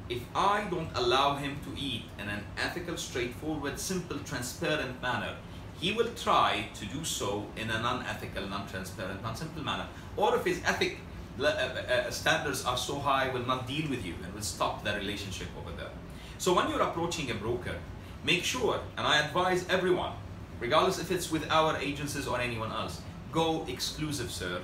If 0.08 0.22
I 0.34 0.66
don't 0.70 0.90
allow 0.94 1.36
him 1.36 1.58
to 1.64 1.80
eat 1.80 2.04
in 2.18 2.28
an 2.28 2.44
ethical, 2.58 2.96
straightforward, 2.96 3.78
simple, 3.78 4.18
transparent 4.18 5.00
manner, 5.00 5.36
he 5.80 5.92
will 5.92 6.10
try 6.14 6.66
to 6.74 6.86
do 6.86 7.04
so 7.04 7.46
in 7.56 7.70
an 7.70 7.82
non-ethical, 7.82 8.46
non-transparent, 8.46 9.22
non-simple 9.22 9.62
manner. 9.62 9.86
Or 10.16 10.36
if 10.36 10.44
his 10.44 10.60
ethic 10.64 10.98
uh, 11.40 11.44
uh, 11.44 12.10
standards 12.10 12.64
are 12.64 12.76
so 12.76 12.98
high, 12.98 13.28
will 13.32 13.46
not 13.46 13.66
deal 13.66 13.88
with 13.90 14.04
you 14.04 14.14
and 14.22 14.32
will 14.34 14.42
stop 14.42 14.84
the 14.84 14.92
relationship 14.94 15.48
over 15.58 15.74
there. 15.76 15.90
So 16.38 16.54
when 16.54 16.68
you're 16.68 16.82
approaching 16.82 17.30
a 17.30 17.34
broker, 17.34 17.76
make 18.24 18.44
sure, 18.44 18.80
and 18.96 19.06
I 19.06 19.20
advise 19.20 19.66
everyone, 19.68 20.12
regardless 20.60 20.98
if 21.00 21.10
it's 21.10 21.30
with 21.30 21.50
our 21.50 21.76
agencies 21.78 22.28
or 22.28 22.40
anyone 22.40 22.70
else, 22.70 23.00
go 23.32 23.64
exclusive, 23.66 24.30
sir. 24.30 24.60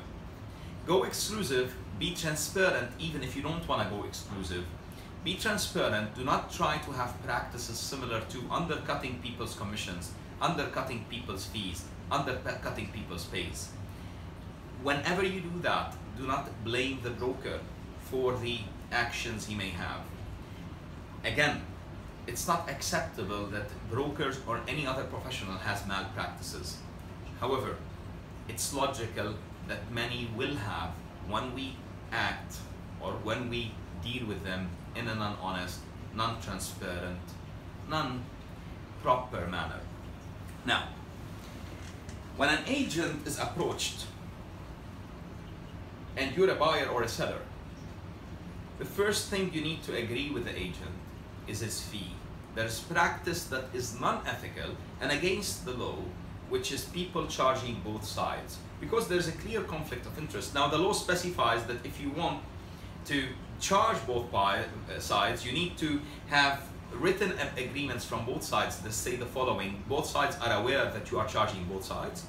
Go 0.91 1.05
exclusive, 1.05 1.73
be 2.01 2.17
transparent, 2.17 2.91
even 2.99 3.23
if 3.23 3.37
you 3.37 3.43
don't 3.43 3.65
want 3.69 3.89
to 3.89 3.95
go 3.95 4.03
exclusive. 4.03 4.65
Be 5.23 5.37
transparent, 5.37 6.17
do 6.17 6.25
not 6.25 6.53
try 6.53 6.79
to 6.79 6.91
have 6.91 7.23
practices 7.23 7.79
similar 7.79 8.21
to 8.23 8.43
undercutting 8.51 9.21
people's 9.23 9.55
commissions, 9.55 10.11
undercutting 10.43 11.05
people's 11.09 11.47
fees, 11.47 11.85
undercutting 12.11 12.89
people's 12.89 13.25
pays. 13.27 13.69
Whenever 14.83 15.23
you 15.23 15.43
do 15.43 15.61
that, 15.61 15.95
do 16.19 16.27
not 16.27 16.49
blame 16.65 16.99
the 17.05 17.11
broker 17.11 17.61
for 18.11 18.37
the 18.39 18.59
actions 18.91 19.47
he 19.47 19.55
may 19.55 19.69
have. 19.69 20.01
Again, 21.23 21.63
it's 22.27 22.49
not 22.49 22.69
acceptable 22.69 23.47
that 23.55 23.69
brokers 23.89 24.41
or 24.45 24.61
any 24.67 24.89
other 24.89 25.05
professional 25.05 25.59
has 25.59 25.87
malpractices. 25.87 26.79
However, 27.39 27.77
it's 28.49 28.75
logical 28.75 29.35
that 29.71 29.91
many 29.93 30.29
will 30.37 30.57
have 30.57 30.91
when 31.29 31.55
we 31.55 31.77
act 32.11 32.57
or 33.01 33.13
when 33.23 33.49
we 33.49 33.73
deal 34.03 34.27
with 34.27 34.43
them 34.45 34.69
in 34.97 35.07
an 35.07 35.19
non-honest, 35.19 35.79
non-transparent, 36.13 37.21
non-proper 37.89 39.47
manner. 39.47 39.81
Now, 40.67 40.89
when 42.37 42.49
an 42.49 42.65
agent 42.67 43.25
is 43.27 43.39
approached 43.39 44.07
and 46.17 46.37
you're 46.37 46.51
a 46.51 46.57
buyer 46.57 46.87
or 46.87 47.05
a 47.05 47.09
seller, 47.09 47.43
the 48.81 48.85
first 48.85 49.29
thing 49.29 49.53
you 49.53 49.61
need 49.61 49.85
to 49.85 49.97
agree 49.97 50.31
with 50.31 50.47
the 50.47 50.57
agent 50.57 50.97
is 51.47 51.61
his 51.61 51.81
fee. 51.81 52.13
There's 52.57 52.81
practice 52.81 53.45
that 53.45 53.67
is 53.73 54.01
non-ethical 54.01 54.75
and 55.01 55.13
against 55.13 55.65
the 55.65 55.75
law, 55.75 55.99
which 56.49 56.73
is 56.73 56.87
people 56.87 57.29
charging 57.29 57.81
both 57.85 58.05
sides. 58.05 58.59
Because 58.81 59.09
there's 59.09 59.29
a 59.29 59.33
clear 59.33 59.63
conflict 59.63 60.07
of 60.07 60.19
interest. 60.19 60.55
Now 60.55 60.69
the 60.69 60.79
law 60.79 60.93
specifies 60.93 61.65
that 61.65 61.85
if 61.85 62.01
you 62.01 62.11
want 62.11 62.43
to 63.07 63.25
charge 63.61 63.99
both 64.07 64.33
uh, 64.35 64.65
sides, 64.99 65.45
you 65.45 65.53
need 65.53 65.77
to 65.79 66.01
have 66.29 66.63
written 66.93 67.33
agreements 67.57 68.05
from 68.05 68.25
both 68.25 68.43
sides 68.43 68.79
that 68.79 68.93
say 68.93 69.17
the 69.17 69.27
following. 69.27 69.83
Both 69.89 70.07
sides 70.07 70.37
are 70.41 70.61
aware 70.61 70.87
that 70.87 71.11
you 71.11 71.19
are 71.19 71.27
charging 71.27 71.65
both 71.65 71.85
sides. 71.85 72.25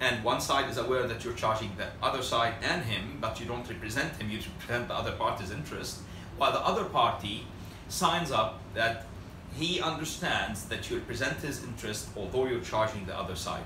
And 0.00 0.24
one 0.24 0.40
side 0.40 0.70
is 0.70 0.78
aware 0.78 1.06
that 1.06 1.24
you're 1.24 1.34
charging 1.34 1.70
the 1.76 1.88
other 2.02 2.22
side 2.22 2.54
and 2.62 2.82
him, 2.82 3.18
but 3.20 3.38
you 3.38 3.46
don't 3.46 3.68
represent 3.68 4.16
him, 4.16 4.30
you 4.30 4.38
represent 4.38 4.88
the 4.88 4.94
other 4.94 5.12
party's 5.12 5.50
interest. 5.50 5.98
While 6.38 6.52
the 6.52 6.60
other 6.60 6.84
party 6.84 7.44
signs 7.88 8.30
up 8.30 8.60
that 8.74 9.06
he 9.54 9.80
understands 9.80 10.64
that 10.66 10.88
you 10.88 10.98
represent 10.98 11.38
his 11.40 11.62
interest, 11.64 12.08
although 12.16 12.46
you're 12.46 12.60
charging 12.60 13.04
the 13.04 13.16
other 13.16 13.36
side. 13.36 13.64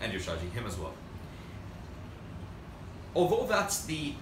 And 0.00 0.12
you're 0.12 0.22
charging 0.22 0.50
him 0.50 0.66
as 0.66 0.76
well. 0.76 0.92
Although 3.14 3.46
that's 3.46 3.84
the 3.84 4.14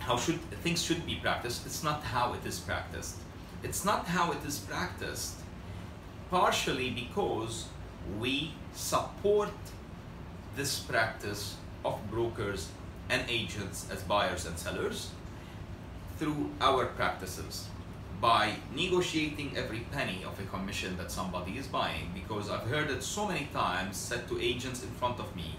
how 0.00 0.16
should 0.16 0.40
things 0.62 0.82
should 0.82 1.06
be 1.06 1.16
practiced, 1.16 1.66
it's 1.66 1.82
not 1.82 2.02
how 2.02 2.34
it 2.34 2.46
is 2.46 2.58
practiced. 2.58 3.16
It's 3.62 3.84
not 3.84 4.06
how 4.06 4.32
it 4.32 4.44
is 4.46 4.58
practiced, 4.58 5.36
partially 6.30 6.90
because 6.90 7.68
we 8.18 8.54
support 8.74 9.50
this 10.56 10.80
practice 10.80 11.56
of 11.84 11.98
brokers 12.10 12.68
and 13.08 13.22
agents 13.28 13.86
as 13.90 14.02
buyers 14.02 14.46
and 14.46 14.58
sellers 14.58 15.10
through 16.18 16.50
our 16.60 16.86
practices 16.86 17.68
by 18.20 18.54
negotiating 18.74 19.56
every 19.56 19.80
penny 19.92 20.22
of 20.24 20.38
a 20.38 20.44
commission 20.44 20.96
that 20.98 21.10
somebody 21.10 21.52
is 21.52 21.66
buying 21.66 22.10
because 22.14 22.50
I've 22.50 22.68
heard 22.68 22.90
it 22.90 23.02
so 23.02 23.26
many 23.26 23.48
times 23.52 23.96
said 23.96 24.28
to 24.28 24.40
agents 24.40 24.82
in 24.82 24.90
front 24.90 25.18
of 25.18 25.34
me 25.34 25.56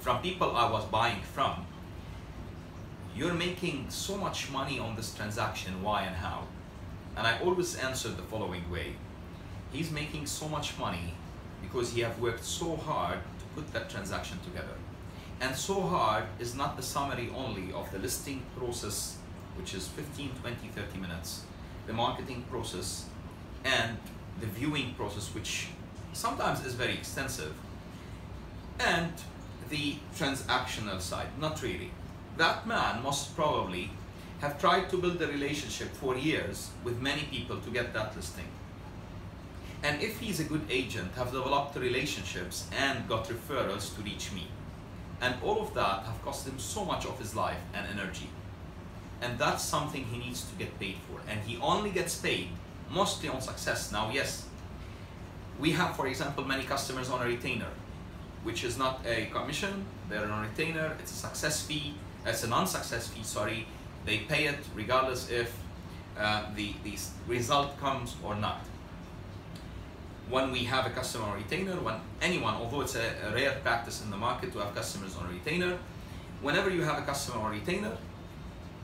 from 0.00 0.22
people 0.22 0.56
I 0.56 0.70
was 0.70 0.84
buying 0.86 1.22
from. 1.22 1.66
You're 3.16 3.34
making 3.34 3.90
so 3.90 4.16
much 4.16 4.50
money 4.50 4.78
on 4.78 4.96
this 4.96 5.14
transaction 5.14 5.82
why 5.82 6.02
and 6.02 6.16
how? 6.16 6.44
And 7.16 7.26
I 7.26 7.38
always 7.40 7.74
answer 7.76 8.08
the 8.08 8.22
following 8.22 8.70
way. 8.70 8.94
He's 9.72 9.90
making 9.90 10.26
so 10.26 10.48
much 10.48 10.78
money 10.78 11.14
because 11.60 11.92
he 11.92 12.00
have 12.00 12.20
worked 12.20 12.44
so 12.44 12.76
hard 12.76 13.18
to 13.40 13.44
put 13.54 13.72
that 13.72 13.90
transaction 13.90 14.38
together. 14.44 14.76
And 15.40 15.54
so 15.54 15.80
hard 15.80 16.24
is 16.38 16.54
not 16.54 16.76
the 16.76 16.82
summary 16.82 17.30
only 17.36 17.72
of 17.72 17.90
the 17.92 17.98
listing 17.98 18.42
process 18.56 19.18
which 19.58 19.74
is 19.74 19.88
15 19.88 20.30
20 20.40 20.68
30 20.68 20.98
minutes. 20.98 21.42
The 21.86 21.92
marketing 21.92 22.44
process 22.50 23.06
and 23.64 23.98
the 24.40 24.46
viewing 24.46 24.94
process, 24.94 25.34
which 25.34 25.68
sometimes 26.12 26.64
is 26.64 26.74
very 26.74 26.94
extensive, 26.94 27.54
and 28.78 29.12
the 29.68 29.96
transactional 30.16 31.00
side, 31.00 31.28
not 31.40 31.62
really. 31.62 31.90
That 32.36 32.66
man 32.66 33.02
must 33.02 33.34
probably 33.36 33.90
have 34.40 34.60
tried 34.60 34.88
to 34.90 34.98
build 34.98 35.20
a 35.20 35.26
relationship 35.26 35.88
for 35.88 36.16
years 36.16 36.70
with 36.84 37.00
many 37.00 37.22
people 37.22 37.58
to 37.60 37.70
get 37.70 37.92
that 37.94 38.14
listing. 38.14 38.48
And 39.82 40.00
if 40.02 40.18
he's 40.18 40.40
a 40.40 40.44
good 40.44 40.62
agent, 40.70 41.14
have 41.14 41.32
developed 41.32 41.76
relationships 41.76 42.68
and 42.76 43.08
got 43.08 43.28
referrals 43.28 43.94
to 43.96 44.02
reach 44.02 44.32
me. 44.32 44.48
And 45.20 45.34
all 45.42 45.60
of 45.60 45.74
that 45.74 46.04
have 46.04 46.22
cost 46.24 46.46
him 46.46 46.58
so 46.58 46.84
much 46.84 47.04
of 47.04 47.18
his 47.18 47.34
life 47.34 47.60
and 47.74 47.86
energy 47.88 48.28
and 49.20 49.38
that's 49.38 49.64
something 49.64 50.04
he 50.04 50.18
needs 50.18 50.42
to 50.44 50.54
get 50.56 50.78
paid 50.78 50.96
for 51.08 51.20
and 51.28 51.40
he 51.40 51.56
only 51.58 51.90
gets 51.90 52.16
paid 52.16 52.48
mostly 52.90 53.28
on 53.28 53.40
success 53.40 53.90
now 53.92 54.10
yes 54.12 54.46
we 55.58 55.72
have 55.72 55.96
for 55.96 56.06
example 56.06 56.44
many 56.44 56.64
customers 56.64 57.10
on 57.10 57.20
a 57.22 57.24
retainer 57.24 57.68
which 58.42 58.64
is 58.64 58.78
not 58.78 59.04
a 59.06 59.26
commission, 59.26 59.84
they're 60.08 60.24
on 60.24 60.48
retainer, 60.48 60.96
it's 61.00 61.12
a 61.12 61.14
success 61.14 61.62
fee, 61.62 61.94
it's 62.24 62.44
a 62.44 62.48
non-success 62.48 63.08
fee, 63.08 63.22
sorry, 63.22 63.66
they 64.04 64.18
pay 64.18 64.46
it 64.46 64.58
regardless 64.74 65.30
if 65.30 65.54
uh, 66.18 66.44
the, 66.54 66.74
the 66.84 66.96
result 67.26 67.78
comes 67.78 68.16
or 68.24 68.34
not. 68.34 68.60
When 70.28 70.50
we 70.52 70.64
have 70.64 70.86
a 70.86 70.90
customer 70.90 71.34
retainer, 71.36 71.80
when 71.80 71.96
anyone, 72.20 72.54
although 72.54 72.82
it's 72.82 72.96
a, 72.96 73.14
a 73.26 73.34
rare 73.34 73.56
practice 73.62 74.02
in 74.02 74.10
the 74.10 74.16
market 74.16 74.52
to 74.52 74.58
have 74.58 74.74
customers 74.74 75.16
on 75.16 75.28
retainer, 75.32 75.78
whenever 76.42 76.70
you 76.70 76.82
have 76.82 76.98
a 76.98 77.02
customer 77.02 77.50
retainer, 77.50 77.96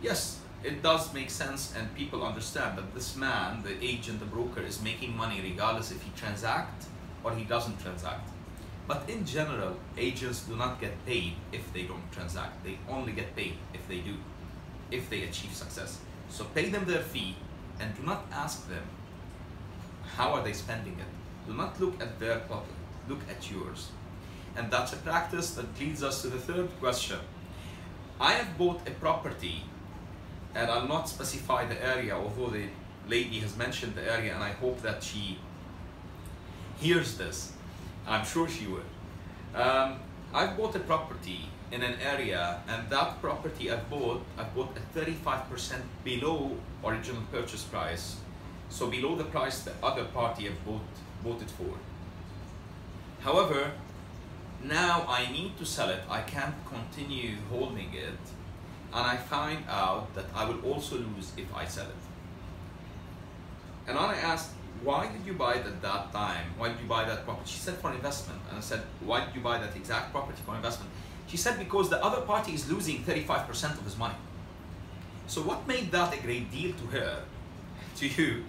yes, 0.03 0.41
it 0.63 0.83
does 0.83 1.13
make 1.13 1.31
sense 1.31 1.75
and 1.77 1.95
people 1.95 2.25
understand 2.25 2.79
that 2.79 2.95
this 2.95 3.17
man, 3.17 3.63
the 3.63 3.77
agent, 3.85 4.19
the 4.21 4.27
broker 4.27 4.63
is 4.63 4.81
making 4.83 5.15
money 5.17 5.41
regardless 5.43 5.91
if 5.91 6.03
he 6.03 6.11
transact 6.17 6.87
or 7.23 7.35
he 7.35 7.45
doesn't 7.45 7.79
transact. 7.81 8.31
But 8.87 9.09
in 9.09 9.25
general, 9.25 9.77
agents 9.97 10.41
do 10.43 10.57
not 10.57 10.81
get 10.81 11.07
paid 11.07 11.35
if 11.53 11.73
they 11.73 11.83
don't 11.83 12.13
transact. 12.13 12.63
They 12.65 12.79
only 12.89 13.13
get 13.13 13.35
paid 13.35 13.55
if 13.73 13.87
they 13.89 13.99
do, 13.99 14.17
if 14.91 15.09
they 15.09 15.23
achieve 15.23 15.55
success. 15.55 16.01
So 16.29 16.45
pay 16.45 16.69
them 16.69 16.85
their 16.85 17.01
fee 17.01 17.37
and 17.81 17.97
do 17.97 18.03
not 18.03 18.27
ask 18.33 18.69
them 18.69 18.83
how 20.17 20.33
are 20.33 20.45
they 20.45 20.53
spending 20.53 20.95
it. 20.95 21.49
Do 21.49 21.55
not 21.55 21.81
look 21.81 22.01
at 22.01 22.21
their 22.21 22.41
pocket, 22.41 22.75
look 23.09 23.21
at 23.31 23.51
yours. 23.51 23.91
And 24.57 24.71
that's 24.71 24.93
a 24.93 24.97
practice 24.97 25.53
that 25.53 25.79
leads 25.81 26.03
us 26.03 26.23
to 26.23 26.29
the 26.29 26.39
third 26.39 26.69
question. 26.79 27.19
I 28.21 28.33
have 28.33 28.57
bought 28.57 28.87
a 28.87 28.93
property 28.93 29.65
and 30.55 30.71
I'll 30.71 30.87
not 30.87 31.09
specify 31.09 31.65
the 31.67 31.83
area, 31.85 32.15
although 32.15 32.51
the 32.51 32.67
lady 33.09 33.41
has 33.41 33.57
mentioned 33.57 33.95
the 33.95 34.11
area 34.11 34.35
and 34.35 34.43
I 34.43 34.51
hope 34.51 34.83
that 34.83 35.03
she 35.03 35.39
hears 36.79 37.17
this. 37.17 37.53
I'm 38.07 38.25
sure 38.25 38.49
she 38.49 38.67
would. 38.67 38.85
Um, 39.55 39.97
I've 40.33 40.57
bought 40.57 40.75
a 40.77 40.81
property 40.81 41.49
in 41.71 41.83
an 41.83 41.97
area 42.01 42.61
and 42.69 42.89
that 42.91 43.21
property 43.21 43.71
I 43.71 43.77
bought, 43.77 44.23
I 44.39 44.45
bought 44.45 44.77
at 44.77 44.95
35% 44.95 45.81
below 46.05 46.57
original 46.85 47.23
purchase 47.33 47.63
price. 47.63 48.17
So 48.69 48.89
below 48.89 49.17
the 49.17 49.25
price 49.25 49.61
the 49.63 49.73
other 49.83 50.05
party 50.05 50.45
have 50.45 50.65
bought, 50.65 50.81
bought 51.23 51.41
it 51.43 51.51
for. 51.51 51.75
However, 53.21 53.73
now 54.63 55.05
I 55.09 55.31
need 55.31 55.57
to 55.59 55.65
sell 55.67 55.89
it. 55.89 56.01
I 56.09 56.21
can't 56.23 56.55
continue 56.67 57.37
holding 57.51 57.93
it. 57.95 58.19
And 58.93 59.07
I 59.07 59.17
find 59.17 59.65
out 59.69 60.15
that 60.15 60.27
I 60.35 60.45
will 60.45 60.61
also 60.65 60.97
lose 60.97 61.33
if 61.37 61.53
I 61.55 61.65
sell 61.67 61.87
it. 61.87 62.03
And 63.87 63.99
I 63.99 64.15
asked, 64.15 64.53
why 64.85 65.11
did 65.11 65.27
you 65.27 65.33
buy 65.33 65.55
it 65.55 65.67
at 65.67 65.81
that 65.81 66.13
time? 66.13 66.47
Why 66.59 66.69
did 66.69 66.81
you 66.81 66.87
buy 66.87 67.05
that 67.05 67.25
property? 67.25 67.51
She 67.51 67.59
said 67.59 67.77
for 67.77 67.91
investment. 67.91 68.41
And 68.49 68.59
I 68.59 68.61
said, 68.61 68.83
why 69.01 69.25
did 69.25 69.35
you 69.35 69.41
buy 69.41 69.59
that 69.59 69.75
exact 69.75 70.13
property 70.13 70.41
for 70.45 70.55
investment? 70.55 70.91
She 71.27 71.39
said 71.39 71.59
because 71.59 71.89
the 71.89 72.05
other 72.05 72.21
party 72.21 72.53
is 72.53 72.71
losing 72.71 73.03
35% 73.03 73.79
of 73.79 73.85
his 73.85 73.97
money. 73.97 74.15
So 75.27 75.41
what 75.41 75.67
made 75.67 75.91
that 75.93 76.15
a 76.15 76.21
great 76.21 76.53
deal 76.53 76.75
to 76.75 76.87
her, 76.99 77.23
to 77.97 78.07
you, 78.07 78.45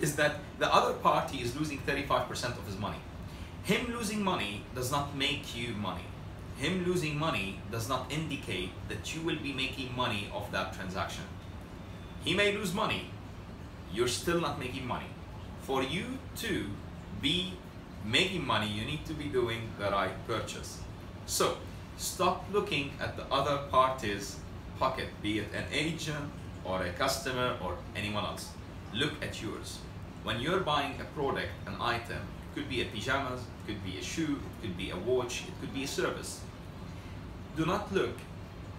is 0.00 0.16
that 0.16 0.40
the 0.58 0.72
other 0.74 0.94
party 0.94 1.38
is 1.38 1.56
losing 1.56 1.78
35% 1.78 2.58
of 2.58 2.66
his 2.66 2.76
money. 2.76 2.98
Him 3.62 3.92
losing 3.92 4.22
money 4.22 4.64
does 4.74 4.90
not 4.90 5.16
make 5.16 5.56
you 5.56 5.74
money. 5.74 6.04
Him 6.56 6.84
losing 6.84 7.16
money 7.16 7.60
does 7.70 7.88
not 7.88 8.10
indicate 8.10 8.70
that 8.88 9.14
you 9.14 9.20
will 9.22 9.36
be 9.36 9.52
making 9.52 9.94
money 9.94 10.28
off 10.34 10.50
that 10.52 10.74
transaction. 10.74 11.24
He 12.24 12.34
may 12.34 12.56
lose 12.56 12.74
money, 12.74 13.10
you're 13.92 14.08
still 14.08 14.40
not 14.40 14.58
making 14.58 14.86
money 14.86 15.06
for 15.66 15.82
you 15.82 16.04
to 16.36 16.64
be 17.20 17.52
making 18.04 18.46
money, 18.46 18.68
you 18.68 18.84
need 18.84 19.04
to 19.04 19.14
be 19.14 19.24
doing 19.24 19.62
the 19.78 19.90
right 19.90 20.14
purchase. 20.28 20.78
So 21.26 21.56
stop 21.96 22.44
looking 22.52 22.92
at 23.00 23.16
the 23.16 23.24
other 23.32 23.58
party's 23.68 24.36
pocket, 24.78 25.08
be 25.22 25.40
it 25.40 25.48
an 25.52 25.64
agent 25.72 26.30
or 26.64 26.84
a 26.84 26.90
customer 26.90 27.56
or 27.60 27.76
anyone 27.96 28.24
else. 28.24 28.50
Look 28.94 29.14
at 29.20 29.42
yours. 29.42 29.78
When 30.22 30.40
you're 30.40 30.60
buying 30.60 31.00
a 31.00 31.04
product, 31.18 31.50
an 31.66 31.74
item, 31.80 32.18
it 32.18 32.54
could 32.54 32.68
be 32.68 32.82
a 32.82 32.84
pajamas, 32.84 33.40
it 33.40 33.72
could 33.72 33.84
be 33.84 33.98
a 33.98 34.02
shoe, 34.02 34.38
it 34.38 34.62
could 34.62 34.76
be 34.76 34.90
a 34.90 34.96
watch, 34.96 35.44
it 35.48 35.54
could 35.60 35.74
be 35.74 35.82
a 35.82 35.88
service. 35.88 36.40
Do 37.56 37.66
not 37.66 37.92
look 37.92 38.16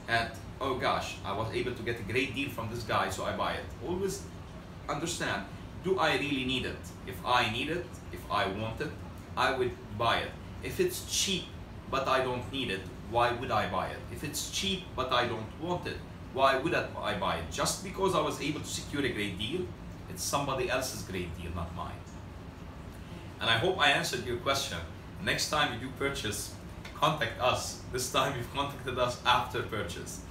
at, 0.08 0.38
oh 0.62 0.76
gosh, 0.76 1.17
I 1.26 1.36
was 1.36 1.54
able 1.54 1.73
to 1.73 1.84
get 1.84 2.00
a 2.00 2.04
great 2.04 2.34
deal 2.34 2.50
from 2.50 2.69
this 2.69 2.84
guy, 2.84 3.10
so 3.10 3.26
I 3.26 3.34
buy 3.36 3.54
it. 3.54 3.65
Always 3.86 4.23
understand 4.88 5.43
do 5.83 5.99
I 5.99 6.17
really 6.17 6.45
need 6.45 6.65
it? 6.65 6.77
If 7.05 7.15
I 7.25 7.51
need 7.51 7.69
it, 7.69 7.85
if 8.11 8.19
I 8.31 8.47
want 8.47 8.81
it, 8.81 8.91
I 9.35 9.55
would 9.55 9.71
buy 9.97 10.17
it. 10.19 10.31
If 10.63 10.79
it's 10.79 11.05
cheap 11.05 11.45
but 11.89 12.07
I 12.07 12.23
don't 12.23 12.51
need 12.51 12.69
it, 12.71 12.81
why 13.09 13.31
would 13.31 13.51
I 13.51 13.69
buy 13.69 13.87
it? 13.87 13.99
If 14.11 14.23
it's 14.23 14.49
cheap 14.51 14.83
but 14.95 15.11
I 15.11 15.27
don't 15.27 15.47
want 15.61 15.87
it, 15.87 15.97
why 16.33 16.57
would 16.57 16.73
I 16.73 17.17
buy 17.17 17.37
it? 17.37 17.51
Just 17.51 17.83
because 17.83 18.15
I 18.15 18.21
was 18.21 18.41
able 18.41 18.59
to 18.59 18.67
secure 18.67 19.03
a 19.05 19.09
great 19.09 19.39
deal, 19.39 19.61
it's 20.09 20.23
somebody 20.23 20.69
else's 20.69 21.03
great 21.03 21.35
deal, 21.41 21.51
not 21.55 21.73
mine. 21.75 21.95
And 23.39 23.49
I 23.49 23.57
hope 23.57 23.79
I 23.79 23.91
answered 23.91 24.25
your 24.25 24.37
question. 24.37 24.77
Next 25.23 25.49
time 25.49 25.73
you 25.73 25.87
do 25.87 25.93
purchase, 25.97 26.53
contact 26.95 27.39
us. 27.39 27.81
This 27.91 28.11
time 28.11 28.35
you've 28.37 28.53
contacted 28.53 28.97
us 28.97 29.21
after 29.25 29.61
purchase. 29.63 30.21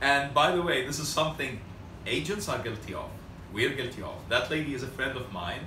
And 0.00 0.34
by 0.34 0.54
the 0.54 0.62
way, 0.62 0.86
this 0.86 0.98
is 0.98 1.08
something 1.08 1.60
agents 2.06 2.48
are 2.48 2.58
guilty 2.58 2.94
of 2.94 3.10
we're 3.52 3.70
guilty 3.70 4.02
of. 4.02 4.16
That 4.28 4.50
lady 4.50 4.74
is 4.74 4.82
a 4.82 4.86
friend 4.86 5.16
of 5.16 5.32
mine, 5.32 5.60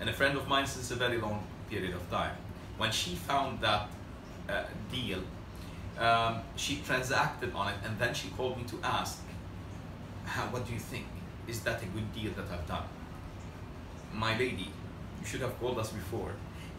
and 0.00 0.08
a 0.08 0.12
friend 0.12 0.36
of 0.36 0.48
mine 0.48 0.66
since 0.66 0.90
a 0.90 0.96
very 0.96 1.18
long 1.18 1.44
period 1.68 1.94
of 1.94 2.10
time. 2.10 2.36
When 2.78 2.90
she 2.90 3.14
found 3.14 3.60
that 3.60 3.88
uh, 4.48 4.64
deal, 4.90 5.20
um, 5.98 6.40
she 6.56 6.80
transacted 6.86 7.52
on 7.54 7.68
it, 7.68 7.76
and 7.84 7.98
then 7.98 8.14
she 8.14 8.28
called 8.28 8.56
me 8.56 8.64
to 8.64 8.78
ask, 8.82 9.18
"What 10.50 10.66
do 10.66 10.72
you 10.72 10.80
think? 10.80 11.06
Is 11.46 11.60
that 11.60 11.82
a 11.82 11.86
good 11.86 12.12
deal 12.14 12.32
that 12.36 12.46
I've 12.52 12.66
done?" 12.66 12.84
My 14.12 14.36
lady, 14.38 14.72
you 15.20 15.26
should 15.26 15.42
have 15.42 15.58
called 15.60 15.78
us 15.78 15.90
before. 15.90 16.32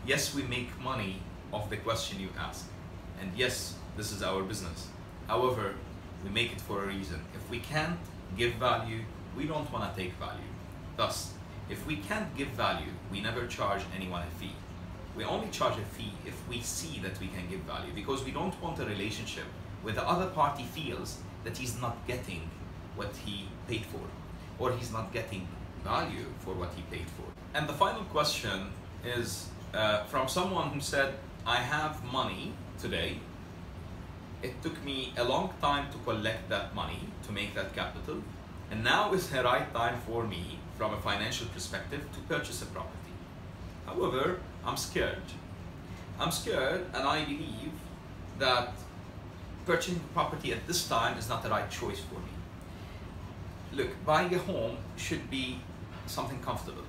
Yes, 0.06 0.34
we 0.34 0.44
make 0.44 0.70
money 0.82 1.22
off 1.54 1.70
the 1.70 1.78
question 1.78 2.20
you 2.20 2.30
ask, 2.38 2.66
and 3.22 3.32
yes, 3.38 3.76
this 3.96 4.12
is 4.12 4.24
our 4.24 4.42
business. 4.44 4.88
However, 5.28 5.76
we 6.24 6.30
make 6.30 6.52
it 6.52 6.62
for 6.62 6.84
a 6.84 6.88
reason. 6.88 7.20
If 7.36 7.50
we 7.50 7.60
can't 7.60 8.00
give 8.38 8.54
value 8.56 9.02
we 9.36 9.46
don't 9.46 9.72
want 9.72 9.94
to 9.94 10.02
take 10.02 10.14
value. 10.14 10.52
Thus, 10.98 11.34
if 11.70 11.86
we 11.88 11.98
can't 11.98 12.36
give 12.36 12.50
value, 12.50 12.92
we 13.12 13.22
never 13.22 13.48
charge 13.48 13.82
anyone 13.96 14.24
a 14.24 14.32
fee. 14.40 14.56
We 15.16 15.24
only 15.24 15.50
charge 15.50 15.78
a 15.78 15.86
fee 15.96 16.14
if 16.26 16.36
we 16.48 16.62
see 16.62 17.00
that 17.00 17.20
we 17.20 17.28
can 17.28 17.48
give 17.50 17.62
value 17.62 17.92
because 17.94 18.24
we 18.24 18.32
don't 18.32 18.60
want 18.62 18.80
a 18.80 18.86
relationship 18.86 19.46
where 19.82 19.94
the 19.94 20.08
other 20.08 20.28
party 20.28 20.64
feels 20.64 21.18
that 21.44 21.58
he's 21.58 21.80
not 21.82 21.96
getting 22.08 22.50
what 22.96 23.16
he 23.26 23.48
paid 23.68 23.86
for 23.86 24.02
or 24.60 24.72
he's 24.74 24.92
not 24.92 25.12
getting 25.12 25.48
value 25.84 26.26
for 26.40 26.54
what 26.54 26.70
he 26.76 26.84
paid 26.84 27.08
for. 27.18 27.26
And 27.54 27.68
the 27.68 27.74
final 27.74 28.04
question 28.06 28.72
is 29.04 29.48
uh, 29.74 30.04
from 30.04 30.28
someone 30.28 30.70
who 30.70 30.80
said, 30.80 31.16
I 31.46 31.58
have 31.58 32.04
money 32.04 32.54
today. 32.80 33.20
It 34.44 34.62
took 34.62 34.84
me 34.84 35.14
a 35.18 35.24
long 35.24 35.54
time 35.62 35.92
to 35.92 35.98
collect 36.00 36.50
that 36.50 36.76
money 36.76 37.00
to 37.24 37.32
make 37.32 37.56
that 37.56 37.74
capital 37.74 38.18
and 38.72 38.84
now 38.84 39.14
is 39.14 39.30
the 39.30 39.44
right 39.44 39.72
time 39.74 40.00
for 40.08 40.26
me, 40.26 40.58
from 40.78 40.94
a 40.94 40.98
financial 41.02 41.46
perspective, 41.48 42.02
to 42.14 42.20
purchase 42.22 42.62
a 42.62 42.66
property. 42.68 43.14
However, 43.86 44.40
I'm 44.66 44.78
scared. 44.78 45.22
I'm 46.18 46.32
scared 46.32 46.86
and 46.94 47.04
I 47.04 47.26
believe 47.26 47.74
that 48.40 48.74
purchasing 49.66 50.00
property 50.14 50.54
at 50.54 50.66
this 50.68 50.88
time 50.88 51.18
is 51.18 51.28
not 51.28 51.44
the 51.44 51.50
right 51.50 51.70
choice 51.70 52.00
for 52.00 52.16
me. 52.16 52.34
Look, 53.74 53.90
buying 54.06 54.34
a 54.34 54.38
home 54.38 54.78
should 54.96 55.30
be 55.30 55.60
something 56.08 56.40
comfortable. 56.40 56.84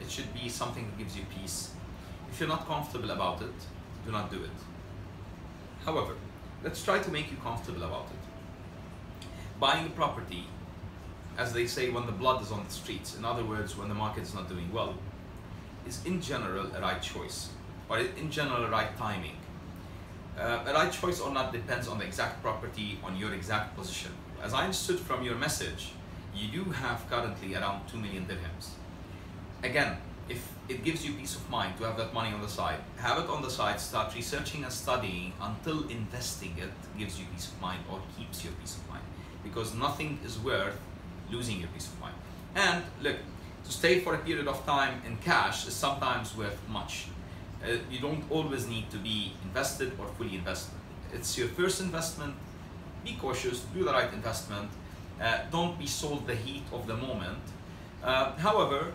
It 0.00 0.10
should 0.10 0.32
be 0.34 0.48
something 0.48 0.84
that 0.84 0.98
gives 0.98 1.16
you 1.16 1.24
peace. 1.40 1.70
If 2.30 2.40
you're 2.40 2.48
not 2.48 2.66
comfortable 2.66 3.10
about 3.10 3.40
it, 3.40 3.54
do 4.04 4.12
not 4.12 4.30
do 4.30 4.42
it. 4.42 4.58
However, 5.84 6.14
let's 6.62 6.84
try 6.84 6.98
to 6.98 7.10
make 7.10 7.30
you 7.30 7.38
comfortable 7.42 7.82
about 7.82 8.06
it. 8.06 9.26
Buying 9.58 9.86
a 9.86 9.90
property 9.90 10.46
as 11.38 11.52
they 11.52 11.66
say, 11.66 11.90
when 11.90 12.06
the 12.06 12.12
blood 12.12 12.42
is 12.42 12.50
on 12.50 12.64
the 12.64 12.70
streets, 12.70 13.16
in 13.16 13.24
other 13.24 13.44
words, 13.44 13.76
when 13.76 13.88
the 13.88 13.94
market 13.94 14.22
is 14.22 14.34
not 14.34 14.48
doing 14.48 14.72
well, 14.72 14.94
is 15.86 16.04
in 16.04 16.20
general 16.20 16.66
a 16.74 16.80
right 16.80 17.00
choice, 17.02 17.50
or 17.88 17.98
in 17.98 18.30
general 18.30 18.64
a 18.64 18.70
right 18.70 18.96
timing. 18.96 19.36
Uh, 20.38 20.64
a 20.66 20.72
right 20.72 20.92
choice 20.92 21.20
or 21.20 21.32
not 21.32 21.52
depends 21.52 21.88
on 21.88 21.98
the 21.98 22.04
exact 22.04 22.42
property, 22.42 22.98
on 23.02 23.16
your 23.16 23.32
exact 23.32 23.76
position. 23.76 24.12
As 24.42 24.52
I 24.52 24.64
understood 24.64 24.98
from 24.98 25.22
your 25.22 25.34
message, 25.36 25.92
you 26.34 26.48
do 26.48 26.70
have 26.70 27.08
currently 27.08 27.54
around 27.54 27.88
2 27.88 27.96
million 27.98 28.26
dirhams. 28.26 28.70
Again, 29.62 29.96
if 30.28 30.52
it 30.68 30.84
gives 30.84 31.06
you 31.06 31.14
peace 31.14 31.36
of 31.36 31.48
mind 31.48 31.78
to 31.78 31.84
have 31.84 31.96
that 31.96 32.12
money 32.12 32.32
on 32.34 32.42
the 32.42 32.48
side, 32.48 32.78
have 32.96 33.18
it 33.18 33.30
on 33.30 33.42
the 33.42 33.50
side, 33.50 33.80
start 33.80 34.14
researching 34.14 34.64
and 34.64 34.72
studying 34.72 35.32
until 35.40 35.88
investing 35.88 36.54
it 36.58 36.70
gives 36.98 37.18
you 37.18 37.24
peace 37.32 37.48
of 37.48 37.60
mind 37.60 37.80
or 37.90 38.00
keeps 38.18 38.44
your 38.44 38.52
peace 38.54 38.76
of 38.76 38.88
mind. 38.90 39.04
Because 39.44 39.74
nothing 39.74 40.18
is 40.24 40.38
worth 40.38 40.78
losing 41.30 41.60
your 41.60 41.68
peace 41.68 41.88
of 41.88 42.00
mind. 42.00 42.14
And 42.54 42.84
look, 43.02 43.16
to 43.64 43.72
stay 43.72 44.00
for 44.00 44.14
a 44.14 44.18
period 44.18 44.46
of 44.46 44.64
time 44.64 45.02
in 45.06 45.16
cash 45.18 45.66
is 45.66 45.74
sometimes 45.74 46.36
worth 46.36 46.58
much. 46.68 47.08
Uh, 47.62 47.78
you 47.90 47.98
don't 48.00 48.24
always 48.30 48.68
need 48.68 48.90
to 48.90 48.98
be 48.98 49.32
invested 49.44 49.92
or 49.98 50.06
fully 50.18 50.36
invested. 50.36 50.74
It's 51.12 51.36
your 51.36 51.48
first 51.48 51.80
investment. 51.80 52.34
Be 53.04 53.16
cautious, 53.20 53.60
do 53.74 53.84
the 53.84 53.92
right 53.92 54.12
investment. 54.12 54.70
Uh, 55.20 55.38
don't 55.50 55.78
be 55.78 55.86
sold 55.86 56.26
the 56.26 56.34
heat 56.34 56.64
of 56.72 56.86
the 56.86 56.96
moment. 56.96 57.42
Uh, 58.02 58.32
however, 58.36 58.92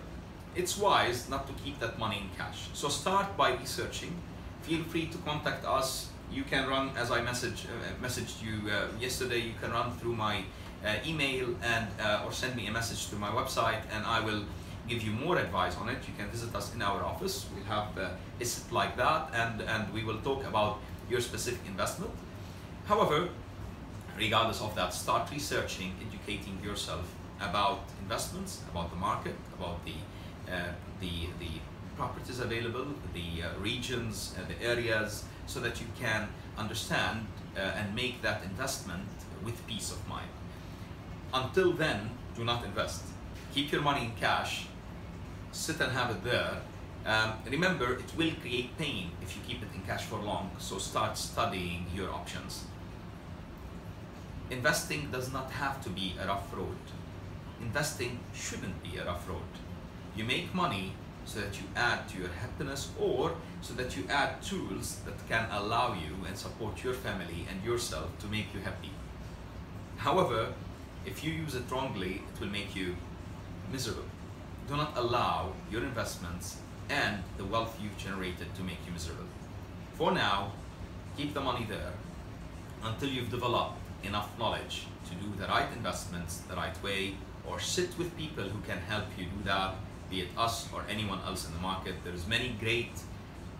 it's 0.56 0.78
wise 0.78 1.30
not 1.30 1.48
to 1.48 1.54
keep 1.64 1.80
that 1.80 1.98
money 1.98 2.18
in 2.18 2.30
cash. 2.38 2.70
So 2.74 2.90
start 2.90 3.36
by 3.38 3.54
researching. 3.54 4.14
Feel 4.62 4.84
free 4.84 5.08
to 5.08 5.18
contact 5.20 5.66
us. 5.66 6.10
You 6.32 6.44
can 6.44 6.68
run, 6.68 6.92
as 6.96 7.12
I 7.12 7.20
uh, 7.20 7.26
messaged 8.02 8.42
you 8.42 8.70
uh, 8.70 8.88
yesterday, 9.00 9.40
you 9.40 9.54
can 9.62 9.72
run 9.72 9.92
through 9.98 10.16
my 10.16 10.44
email 11.06 11.56
and 11.64 11.88
uh, 12.00 12.24
or 12.26 12.32
send 12.32 12.56
me 12.56 12.68
a 12.68 12.72
message 12.72 13.10
to 13.10 13.16
my 13.16 13.30
website 13.30 13.82
and 13.94 14.06
I 14.06 14.20
will 14.20 14.44
give 14.88 15.04
you 15.04 15.12
more 15.12 15.38
advice 15.38 15.76
on 15.78 15.90
it. 15.90 16.00
You 16.08 16.14
can 16.18 16.30
visit 16.30 16.54
us 16.56 16.74
in 16.74 16.82
our 16.82 17.04
office. 17.04 17.46
We'll 17.54 17.66
have 17.66 17.98
uh, 17.98 18.10
a 18.40 18.46
sit 18.46 18.72
like 18.72 18.98
that 18.98 19.30
and, 19.34 19.62
and 19.62 19.94
we 19.94 20.04
will 20.04 20.20
talk 20.20 20.46
about 20.46 20.80
your 21.10 21.22
specific 21.22 21.62
investment. 21.68 22.12
However, 22.86 23.30
regardless 24.18 24.62
of 24.62 24.76
that, 24.76 24.94
start 24.94 25.32
researching, 25.32 25.94
educating 26.08 26.60
yourself 26.64 27.06
about 27.40 27.82
investments, 28.02 28.62
about 28.72 28.90
the 28.90 28.98
market, 28.98 29.36
about 29.58 29.84
the 29.86 29.94
uh, 30.52 30.74
the 31.00 31.30
the 31.40 31.52
properties 31.96 32.40
available, 32.40 32.88
the 33.14 33.44
uh, 33.44 33.60
regions, 33.60 34.36
uh, 34.38 34.48
the 34.48 34.66
areas, 34.66 35.24
so 35.46 35.60
that 35.60 35.80
you 35.80 35.88
can 36.00 36.28
understand 36.58 37.28
uh, 37.56 37.60
and 37.60 37.96
make 37.96 38.22
that 38.22 38.44
investment 38.44 39.08
with 39.44 39.56
peace 39.68 39.92
of 39.92 40.08
mind. 40.08 40.30
Until 41.34 41.74
then, 41.74 42.10
do 42.36 42.44
not 42.44 42.66
invest. 42.66 43.04
Keep 43.54 43.72
your 43.72 43.82
money 43.82 44.06
in 44.06 44.12
cash. 44.20 44.68
Sit 45.52 45.80
and 45.80 45.92
have 45.92 46.12
it 46.12 46.24
there. 46.24 46.62
Um, 47.06 47.34
remember, 47.50 47.94
it 47.94 48.16
will 48.16 48.32
create 48.42 48.78
pain 48.78 49.12
if 49.22 49.36
you 49.36 49.42
keep 49.48 49.62
it 49.62 49.70
in 49.74 49.82
cash 49.82 50.04
for 50.04 50.20
long. 50.20 50.52
So 50.60 50.78
start 50.78 51.18
studying 51.18 51.86
your 51.96 52.12
options. 52.12 52.66
Investing 54.50 55.10
does 55.12 55.32
not 55.32 55.50
have 55.52 55.82
to 55.84 55.90
be 55.90 56.14
a 56.22 56.28
rough 56.28 56.54
road. 56.54 56.78
Investing 57.62 58.20
shouldn't 58.34 58.84
be 58.84 58.98
a 58.98 59.06
rough 59.06 59.28
road. 59.28 59.52
You 60.16 60.26
make 60.26 60.54
money 60.54 60.94
so 61.24 61.40
that 61.40 61.58
you 61.58 61.64
add 61.76 62.10
to 62.10 62.18
your 62.18 62.28
happiness 62.28 62.90
or 63.00 63.36
so 63.62 63.74
that 63.76 63.96
you 63.96 64.04
add 64.10 64.42
tools 64.42 65.00
that 65.06 65.28
can 65.30 65.48
allow 65.52 65.94
you 65.94 66.26
and 66.28 66.38
support 66.38 66.84
your 66.84 66.94
family 66.94 67.48
and 67.50 67.64
yourself 67.64 68.18
to 68.20 68.28
make 68.28 68.54
you 68.54 68.60
happy. 68.60 68.92
However, 69.98 70.54
if 71.06 71.24
you 71.24 71.32
use 71.32 71.56
it 71.56 71.64
wrongly, 71.72 72.22
it 72.34 72.40
will 72.40 72.48
make 72.48 72.76
you 72.76 72.96
miserable. 73.72 74.04
Do 74.68 74.78
not 74.78 74.96
allow 74.96 75.54
your 75.72 75.84
investments 75.84 76.58
and 76.90 77.24
the 77.38 77.46
wealth 77.46 77.78
you've 77.82 77.98
generated 77.98 78.54
to 78.56 78.64
make 78.64 78.78
you 78.86 78.92
miserable. 78.94 79.26
For 79.94 80.12
now, 80.12 80.52
keep 81.18 81.34
the 81.34 81.42
money 81.42 81.66
there 81.68 81.94
until 82.84 83.10
you've 83.10 83.32
developed 83.32 83.78
enough 84.04 84.30
knowledge 84.40 84.88
to 85.10 85.16
do 85.16 85.34
the 85.38 85.48
right 85.48 85.68
investments 85.76 86.38
the 86.50 86.56
right 86.56 86.82
way 86.84 87.16
or 87.48 87.60
sit 87.60 87.98
with 87.98 88.16
people 88.18 88.44
who 88.44 88.60
can 88.62 88.78
help 88.90 89.06
you 89.18 89.26
do 89.26 89.44
that, 89.46 89.76
be 90.10 90.22
it 90.22 90.28
us 90.38 90.68
or 90.74 90.84
anyone 90.90 91.20
else 91.26 91.48
in 91.48 91.54
the 91.54 91.60
market. 91.60 91.96
There's 92.04 92.28
many 92.28 92.56
great 92.60 92.92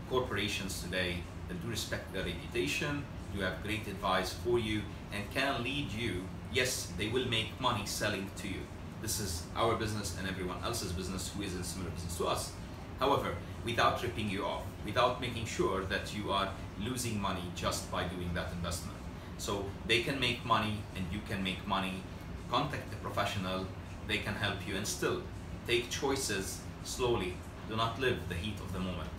corporations 0.10 0.82
today 0.84 1.18
that 1.48 1.62
do 1.62 1.70
respect 1.70 2.14
their 2.14 2.24
reputation, 2.24 3.04
do 3.34 3.42
have 3.42 3.64
great 3.64 3.88
advice 3.88 4.34
for 4.34 4.60
you, 4.60 4.82
and 5.14 5.24
can 5.34 5.64
lead 5.64 5.92
you. 5.92 6.24
Yes, 6.54 6.92
they 6.98 7.08
will 7.08 7.26
make 7.28 7.60
money 7.62 7.86
selling 7.86 8.30
to 8.38 8.48
you. 8.48 8.62
This 9.02 9.20
is 9.20 9.44
our 9.56 9.76
business 9.76 10.18
and 10.20 10.28
everyone 10.28 10.58
else's 10.64 10.92
business 10.92 11.32
who 11.34 11.44
is 11.44 11.56
in 11.56 11.64
similar 11.64 11.90
business 11.92 12.18
to 12.18 12.26
us. 12.28 12.52
However, 13.00 13.36
without 13.66 14.04
ripping 14.04 14.30
you 14.30 14.46
off, 14.46 14.64
without 14.86 15.22
making 15.22 15.46
sure 15.46 15.84
that 15.86 16.14
you 16.16 16.32
are 16.32 16.50
losing 16.80 17.20
money 17.22 17.44
just 17.56 17.90
by 17.92 18.04
doing 18.04 18.34
that 18.34 18.52
investment. 18.52 18.98
So 19.38 19.66
they 19.88 20.04
can 20.04 20.20
make 20.20 20.46
money 20.46 20.78
and 20.96 21.06
you 21.12 21.20
can 21.28 21.44
make 21.44 21.66
money. 21.66 22.04
Contact 22.50 22.94
a 22.94 22.98
professional, 22.98 23.66
they 24.08 24.18
can 24.18 24.36
help 24.36 24.58
you 24.68 24.76
and 24.76 24.86
still 24.86 25.24
take 25.66 25.90
choices 25.90 26.60
slowly. 26.84 27.34
Do 27.70 27.76
not 27.78 28.00
live 28.00 28.18
the 28.28 28.36
heat 28.36 28.60
of 28.60 28.74
the 28.74 28.80
moment. 28.80 29.10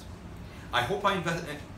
I 0.73 0.83
hope 0.83 1.05
I 1.05 1.15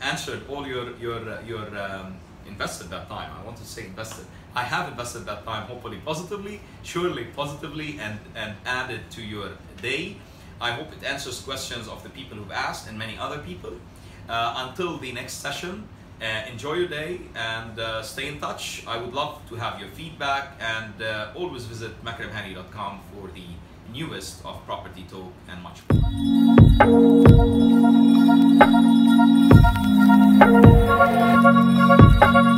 answered 0.02 0.42
all 0.48 0.66
your 0.66 0.96
your 0.96 1.20
your 1.46 1.66
um, 1.78 2.16
invested 2.46 2.90
that 2.90 3.08
time. 3.08 3.30
I 3.38 3.44
want 3.44 3.56
to 3.58 3.64
say 3.64 3.86
invested. 3.86 4.26
I 4.54 4.62
have 4.62 4.88
invested 4.88 5.26
that 5.26 5.44
time, 5.44 5.66
hopefully 5.66 5.98
positively, 6.04 6.60
surely 6.82 7.24
positively, 7.36 7.98
and 8.00 8.18
and 8.34 8.54
added 8.64 9.10
to 9.10 9.22
your 9.22 9.50
day. 9.82 10.16
I 10.60 10.70
hope 10.70 10.92
it 10.92 11.04
answers 11.04 11.40
questions 11.40 11.88
of 11.88 12.02
the 12.02 12.10
people 12.10 12.38
who've 12.38 12.52
asked 12.52 12.88
and 12.88 12.98
many 12.98 13.18
other 13.18 13.38
people. 13.38 13.72
Uh, 14.28 14.68
until 14.68 14.96
the 14.98 15.12
next 15.12 15.34
session, 15.34 15.86
uh, 16.22 16.50
enjoy 16.50 16.74
your 16.74 16.88
day 16.88 17.20
and 17.34 17.78
uh, 17.78 18.02
stay 18.02 18.28
in 18.28 18.40
touch. 18.40 18.84
I 18.86 18.96
would 18.96 19.12
love 19.12 19.42
to 19.48 19.56
have 19.56 19.80
your 19.80 19.90
feedback 19.90 20.56
and 20.60 21.02
uh, 21.02 21.32
always 21.34 21.64
visit 21.64 22.02
makremhani.com 22.04 23.00
for 23.12 23.28
the 23.34 23.44
newest 23.92 24.44
of 24.44 24.64
property 24.64 25.04
talk 25.10 25.32
and 25.48 25.62
much 25.62 25.82
more. 32.32 32.53